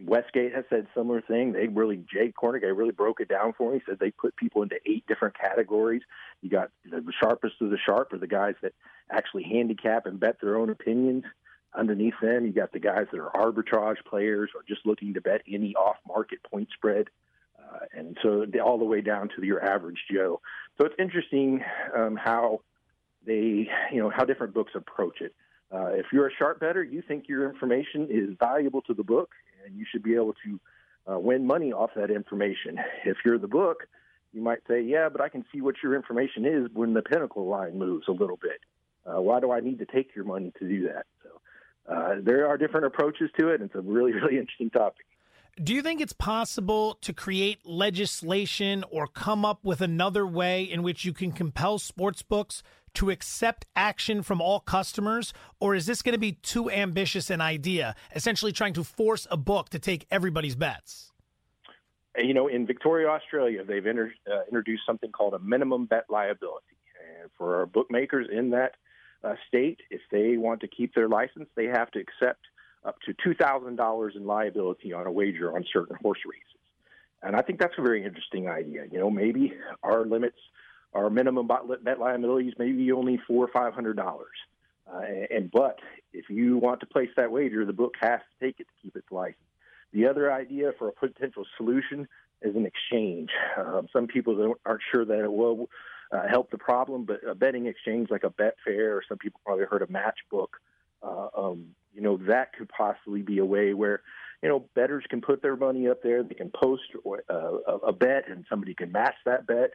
Westgate 0.05 0.53
has 0.53 0.65
said 0.69 0.87
similar 0.97 1.21
thing. 1.21 1.53
They 1.53 1.69
really, 1.69 2.05
Jay 2.13 2.33
Kornegay 2.33 2.77
really 2.77 2.91
broke 2.91 3.21
it 3.21 3.29
down 3.29 3.53
for 3.57 3.71
me. 3.71 3.79
He 3.79 3.85
said 3.87 4.01
they 4.01 4.11
put 4.11 4.35
people 4.35 4.63
into 4.63 4.77
eight 4.85 5.07
different 5.07 5.39
categories. 5.39 6.03
You 6.41 6.51
got 6.51 6.71
the 6.85 7.05
sharpest 7.23 7.55
of 7.61 7.71
the 7.71 7.79
sharp 7.79 8.13
are 8.13 8.19
the 8.19 8.27
guys 8.27 8.55
that 8.63 8.73
actually 9.11 9.45
handicap 9.45 10.07
and 10.07 10.19
bet 10.19 10.41
their 10.41 10.57
own 10.57 10.71
opinions. 10.71 11.25
Underneath 11.75 12.15
them, 12.21 12.45
you 12.45 12.53
got 12.53 12.73
the 12.73 12.79
guys 12.79 13.07
that 13.13 13.19
are 13.19 13.31
arbitrage 13.31 14.05
players 14.05 14.51
or 14.55 14.63
just 14.69 14.85
looking 14.85 15.15
to 15.15 15.21
bet 15.21 15.41
any 15.49 15.75
off-market 15.75 16.43
point 16.43 16.69
spread. 16.75 17.09
Uh, 17.59 17.79
and 17.97 18.19
so 18.23 18.45
all 18.63 18.79
the 18.79 18.85
way 18.85 19.01
down 19.01 19.31
to 19.35 19.45
your 19.45 19.65
average 19.65 20.05
Joe. 20.11 20.41
So 20.79 20.87
it's 20.87 20.95
interesting 20.99 21.65
um, 21.97 22.17
how 22.17 22.61
they, 23.25 23.71
you 23.91 24.03
know, 24.03 24.11
how 24.11 24.25
different 24.25 24.53
books 24.53 24.73
approach 24.75 25.21
it. 25.21 25.35
Uh, 25.73 25.93
if 25.93 26.07
you're 26.13 26.27
a 26.27 26.35
sharp 26.35 26.61
bettor, 26.61 26.83
you 26.83 27.03
think 27.07 27.29
your 27.29 27.49
information 27.49 28.09
is 28.11 28.37
valuable 28.39 28.83
to 28.83 28.93
the 28.93 29.03
book, 29.03 29.31
and 29.65 29.75
you 29.75 29.87
should 29.91 30.03
be 30.03 30.15
able 30.15 30.35
to 30.45 30.61
uh, 31.11 31.19
win 31.19 31.47
money 31.47 31.73
off 31.73 31.91
that 31.97 32.11
information. 32.11 32.79
If 33.05 33.19
you're 33.25 33.39
the 33.39 33.49
book, 33.49 33.89
you 34.33 34.43
might 34.43 34.61
say, 34.69 34.83
"Yeah, 34.83 35.09
but 35.09 35.21
I 35.23 35.29
can 35.31 35.45
see 35.53 35.63
what 35.63 35.77
your 35.83 35.95
information 35.95 36.45
is 36.45 36.69
when 36.75 36.93
the 36.93 37.03
pinnacle 37.03 37.47
line 37.47 37.79
moves 37.79 38.07
a 38.09 38.13
little 38.13 38.37
bit. 38.37 38.61
Uh, 39.07 39.21
why 39.21 39.41
do 39.41 39.51
I 39.51 39.61
need 39.61 39.79
to 39.79 39.87
take 39.87 40.15
your 40.15 40.25
money 40.27 40.53
to 40.59 40.69
do 40.69 40.89
that?" 40.89 41.07
Uh, 41.89 42.17
there 42.23 42.47
are 42.49 42.57
different 42.57 42.87
approaches 42.87 43.31
to 43.39 43.49
it, 43.49 43.61
and 43.61 43.71
it's 43.71 43.75
a 43.75 43.81
really, 43.81 44.13
really 44.21 44.39
interesting 44.39 44.71
topic. 44.71 45.07
Do 45.63 45.75
you 45.75 45.83
think 45.83 46.01
it's 46.01 46.15
possible 46.15 46.95
to 47.03 47.13
create 47.13 47.67
legislation 47.67 48.85
or 48.91 49.07
come 49.07 49.45
up 49.45 49.65
with 49.65 49.83
another 49.83 50.27
way 50.27 50.63
in 50.63 50.83
which 50.83 51.05
you 51.05 51.13
can 51.13 51.31
compel 51.31 51.79
sports 51.79 52.23
books 52.23 52.63
to 52.95 53.11
accept 53.11 53.67
action 53.77 54.23
from 54.23 54.41
all 54.41 54.61
customers? 54.61 55.35
Or 55.61 55.75
is 55.75 55.85
this 55.85 56.01
going 56.01 56.15
to 56.15 56.19
be 56.19 56.33
too 56.33 56.71
ambitious 56.71 57.29
an 57.29 57.43
idea, 57.43 57.95
essentially 58.15 58.53
trying 58.53 58.73
to 58.75 58.85
force 58.85 59.27
a 59.31 59.37
book 59.37 59.69
to 59.71 59.79
take 59.79 60.07
everybody's 60.11 60.57
bets? 60.57 61.13
You 62.17 62.33
know, 62.33 62.47
in 62.47 62.67
Victoria, 62.67 63.09
Australia, 63.09 63.63
they've 63.63 63.87
inter- 63.87 64.13
uh, 64.31 64.45
introduced 64.47 64.85
something 64.87 65.13
called 65.13 65.35
a 65.35 65.39
minimum 65.39 65.85
bet 65.85 66.05
liability. 66.09 66.77
And 67.21 67.31
for 67.37 67.57
our 67.57 67.67
bookmakers 67.67 68.29
in 68.33 68.51
that 68.51 68.77
uh, 69.25 69.35
state, 69.49 69.81
if 69.91 70.01
they 70.11 70.37
want 70.37 70.61
to 70.61 70.69
keep 70.69 70.95
their 70.95 71.09
license, 71.09 71.49
they 71.55 71.67
have 71.67 71.91
to 71.93 72.01
accept 72.01 72.47
up 72.85 72.97
to 73.03 73.15
$2,000 73.15 74.17
in 74.17 74.27
liability 74.27 74.93
on 74.93 75.07
a 75.07 75.13
wager 75.13 75.55
on 75.55 75.65
certain 75.73 75.97
horse 76.03 76.19
races. 76.27 76.47
And 77.23 77.37
I 77.37 77.43
think 77.43 77.61
that's 77.61 77.75
a 77.79 77.83
very 77.83 78.05
interesting 78.05 78.49
idea. 78.49 78.85
You 78.91 78.99
know, 78.99 79.11
maybe 79.11 79.53
our 79.83 80.05
limits– 80.05 80.39
our 80.95 81.11
minimum 81.11 81.49
bet 81.83 81.99
liabilities 81.99 82.55
maybe 82.59 82.93
only 82.93 83.19
four 83.27 83.45
or 83.45 83.49
five 83.49 83.75
hundred 83.75 83.97
dollars. 83.97 84.37
Uh, 84.93 85.01
and 85.31 85.51
but 85.51 85.79
if 86.13 86.29
you 86.29 86.59
want 86.59 86.81
to 86.81 86.87
place 86.87 87.09
that 87.17 87.31
wager, 87.31 87.65
the 87.65 87.73
book 87.73 87.95
has 88.01 88.21
to 88.21 88.47
take 88.47 88.61
it 88.61 88.67
to 88.67 88.83
keep 88.83 88.97
its 88.97 89.11
license. 89.11 89.37
The 89.93 90.07
other 90.07 90.33
idea 90.33 90.73
for 90.79 90.89
a 90.89 90.93
potential 90.93 91.45
solution 91.57 92.09
is 92.43 92.57
an 92.57 92.67
exchange. 92.67 93.31
Um, 93.57 93.89
some 93.93 94.07
people 94.07 94.55
aren't 94.67 94.83
sure 94.91 95.05
that 95.05 95.21
it 95.21 95.33
will 95.33 95.69
uh, 96.13 96.29
help 96.29 96.51
the 96.51 96.59
problem, 96.59 97.05
but 97.05 97.21
a 97.27 97.35
betting 97.35 97.67
exchange 97.67 98.11
like 98.11 98.25
a 98.25 98.31
Betfair, 98.31 98.97
or 98.97 99.03
some 99.09 99.19
people 99.19 99.41
probably 99.45 99.65
heard 99.65 99.83
of 99.83 99.89
Matchbook, 99.89 100.49
uh, 101.03 101.29
um, 101.37 101.69
you 101.95 102.01
know, 102.01 102.19
that 102.29 102.53
could 102.53 102.69
possibly 102.69 103.23
be 103.23 103.39
a 103.39 103.45
way 103.45 103.75
where 103.75 104.03
you 104.43 104.49
know 104.49 104.65
bettors 104.75 105.05
can 105.09 105.21
put 105.21 105.43
their 105.43 105.57
money 105.57 105.89
up 105.89 106.03
there, 106.03 106.23
they 106.23 106.35
can 106.35 106.51
post 106.51 106.83
uh, 107.31 107.33
a 107.87 107.93
bet, 107.93 108.29
and 108.29 108.45
somebody 108.49 108.75
can 108.75 108.93
match 108.93 109.17
that 109.25 109.47
bet 109.47 109.73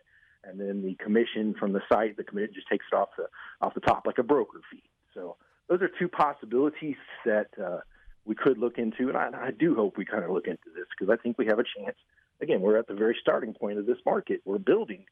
and 0.48 0.60
then 0.60 0.82
the 0.82 0.96
commission 1.04 1.54
from 1.60 1.74
the 1.74 1.82
site, 1.90 2.18
the 2.18 2.24
commission 2.24 2.54
just 2.54 2.68
takes 2.70 2.86
it 2.92 2.96
off 2.96 3.10
the 3.18 3.26
off 3.62 3.74
the 3.74 3.82
top 3.82 4.06
like 4.06 4.18
a 4.18 4.24
broker 4.24 4.62
fee. 4.72 4.84
So 5.14 5.36
those 5.68 5.82
are 5.82 5.90
two 6.00 6.08
possibilities 6.08 6.96
that 7.26 7.48
uh, 7.64 7.80
we 8.26 8.36
could 8.36 8.58
look 8.58 8.78
into, 8.78 9.10
and 9.10 9.18
I, 9.18 9.48
I 9.48 9.52
do 9.52 9.76
hope 9.76 9.98
we 9.98 10.06
kind 10.06 10.24
of 10.24 10.32
look 10.32 10.48
into 10.48 10.70
this 10.76 10.86
because 10.98 11.12
I 11.12 11.22
think 11.22 11.38
we 11.38 11.46
have 11.48 11.60
a 11.60 11.64
chance. 11.78 11.98
Again, 12.42 12.62
we're 12.62 12.78
at 12.78 12.88
the 12.88 12.94
very 12.94 13.18
starting 13.20 13.54
point 13.54 13.80
of 13.80 13.86
this 13.86 13.98
market. 14.06 14.42
We're 14.46 14.60
building 14.60 15.06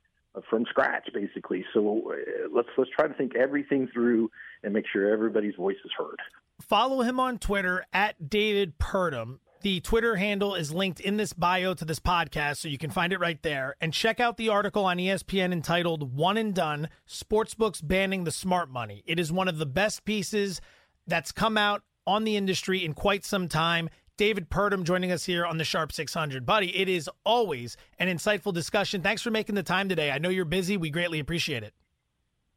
from 0.49 0.65
scratch, 0.69 1.07
basically. 1.13 1.65
So 1.73 2.11
uh, 2.11 2.47
let's 2.53 2.69
let's 2.77 2.89
try 2.97 3.07
to 3.07 3.13
think 3.13 3.35
everything 3.35 3.87
through 3.93 4.29
and 4.63 4.73
make 4.73 4.85
sure 4.91 5.11
everybody's 5.11 5.55
voice 5.55 5.77
is 5.83 5.91
heard. 5.97 6.19
Follow 6.61 7.01
him 7.01 7.19
on 7.19 7.37
Twitter 7.37 7.85
at 7.93 8.29
David 8.29 8.77
Purdum. 8.79 9.39
The 9.61 9.79
Twitter 9.79 10.15
handle 10.15 10.53
is 10.53 10.71
linked 10.71 10.99
in 10.99 11.17
this 11.17 11.33
bio 11.33 11.73
to 11.73 11.85
this 11.85 11.99
podcast, 11.99 12.57
so 12.57 12.67
you 12.67 12.77
can 12.77 12.91
find 12.91 13.11
it 13.11 13.19
right 13.19 13.41
there. 13.41 13.75
And 13.81 13.91
check 13.91 14.19
out 14.19 14.37
the 14.37 14.49
article 14.49 14.85
on 14.85 14.97
ESPN 14.97 15.51
entitled 15.51 16.15
Won 16.15 16.37
and 16.37 16.53
Done 16.53 16.89
Sportsbooks 17.09 17.85
Banning 17.85 18.25
the 18.25 18.31
Smart 18.31 18.69
Money. 18.69 19.03
It 19.07 19.19
is 19.19 19.31
one 19.31 19.47
of 19.47 19.57
the 19.57 19.65
best 19.65 20.05
pieces 20.05 20.61
that's 21.07 21.31
come 21.31 21.57
out 21.57 21.81
on 22.05 22.25
the 22.25 22.37
industry 22.37 22.85
in 22.85 22.93
quite 22.93 23.25
some 23.25 23.47
time. 23.47 23.89
David 24.17 24.49
Purdum 24.49 24.84
joining 24.84 25.12
us 25.12 25.25
here 25.25 25.45
on 25.45 25.58
the 25.58 25.65
Sharp 25.65 25.91
600. 25.91 26.45
Buddy, 26.45 26.75
it 26.75 26.88
is 26.88 27.10
always 27.25 27.75
an 27.99 28.08
insightful 28.08 28.54
discussion. 28.54 29.01
Thanks 29.01 29.21
for 29.21 29.30
making 29.30 29.56
the 29.56 29.63
time 29.63 29.89
today. 29.89 30.10
I 30.10 30.19
know 30.19 30.30
you're 30.30 30.45
busy. 30.45 30.78
We 30.78 30.89
greatly 30.89 31.19
appreciate 31.19 31.63
it. 31.63 31.73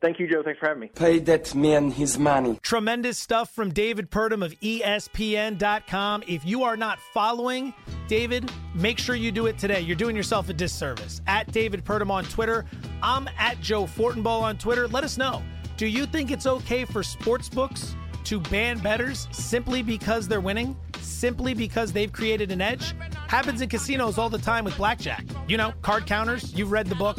Thank 0.00 0.20
you, 0.20 0.28
Joe. 0.28 0.44
Thanks 0.44 0.60
for 0.60 0.68
having 0.68 0.82
me. 0.82 0.90
Pay 0.94 1.18
that 1.20 1.56
man 1.56 1.90
his 1.90 2.16
money. 2.16 2.60
Tremendous 2.62 3.18
stuff 3.18 3.52
from 3.52 3.72
David 3.72 4.08
Purdum 4.08 4.44
of 4.44 4.52
ESPN.com. 4.60 6.22
If 6.28 6.44
you 6.44 6.62
are 6.62 6.76
not 6.76 7.00
following 7.12 7.74
David, 8.06 8.48
make 8.76 9.00
sure 9.00 9.16
you 9.16 9.32
do 9.32 9.46
it 9.46 9.58
today. 9.58 9.80
You're 9.80 9.96
doing 9.96 10.14
yourself 10.14 10.48
a 10.48 10.52
disservice. 10.52 11.20
At 11.26 11.50
David 11.50 11.84
Purdum 11.84 12.12
on 12.12 12.24
Twitter. 12.26 12.66
I'm 13.02 13.28
at 13.36 13.60
Joe 13.60 13.86
Fortenbaugh 13.86 14.42
on 14.42 14.58
Twitter. 14.58 14.86
Let 14.86 15.02
us 15.02 15.18
know. 15.18 15.42
Do 15.76 15.86
you 15.86 16.06
think 16.06 16.30
it's 16.30 16.46
okay 16.46 16.84
for 16.84 17.02
sports 17.02 17.48
books 17.48 17.96
to 18.22 18.38
ban 18.38 18.78
bettors 18.78 19.26
simply 19.32 19.82
because 19.82 20.28
they're 20.28 20.40
winning? 20.40 20.76
Simply 21.08 21.54
because 21.54 21.92
they've 21.92 22.12
created 22.12 22.52
an 22.52 22.60
edge? 22.60 22.94
Happens 23.28 23.60
in 23.60 23.68
casinos 23.68 24.18
all 24.18 24.30
the 24.30 24.38
time 24.38 24.64
with 24.64 24.76
blackjack. 24.76 25.24
You 25.48 25.56
know, 25.56 25.72
card 25.82 26.06
counters, 26.06 26.54
you've 26.54 26.70
read 26.70 26.86
the 26.86 26.94
book 26.94 27.18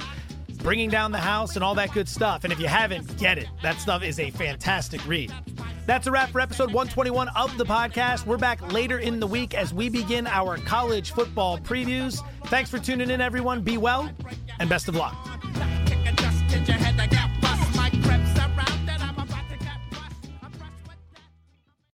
bringing 0.60 0.90
down 0.90 1.12
the 1.12 1.18
house 1.18 1.56
and 1.56 1.64
all 1.64 1.76
that 1.76 1.92
good 1.94 2.08
stuff. 2.08 2.44
And 2.44 2.54
if 2.54 2.60
you 2.60 2.68
haven't, 2.68 3.18
get 3.18 3.38
it. 3.38 3.48
That 3.64 3.80
stuff 3.80 4.04
is 4.04 4.20
a 4.20 4.30
fantastic 4.32 5.06
read. 5.08 5.34
That's 5.86 6.06
a 6.06 6.12
wrap 6.12 6.30
for 6.30 6.40
episode 6.40 6.68
121 6.68 7.30
of 7.30 7.58
the 7.58 7.66
podcast. 7.66 8.26
We're 8.26 8.38
back 8.38 8.72
later 8.72 9.00
in 9.00 9.20
the 9.20 9.28
week 9.28 9.56
as 9.56 9.74
we 9.74 9.90
begin 9.90 10.28
our 10.28 10.58
college 10.58 11.12
football 11.12 11.58
previews. 11.58 12.24
Thanks 12.46 12.70
for 12.70 12.78
tuning 12.78 13.10
in, 13.10 13.22
everyone. 13.22 13.62
Be 13.62 13.78
well 13.78 14.12
and 14.60 14.70
best 14.70 14.88
of 14.88 14.96
luck. 14.96 15.16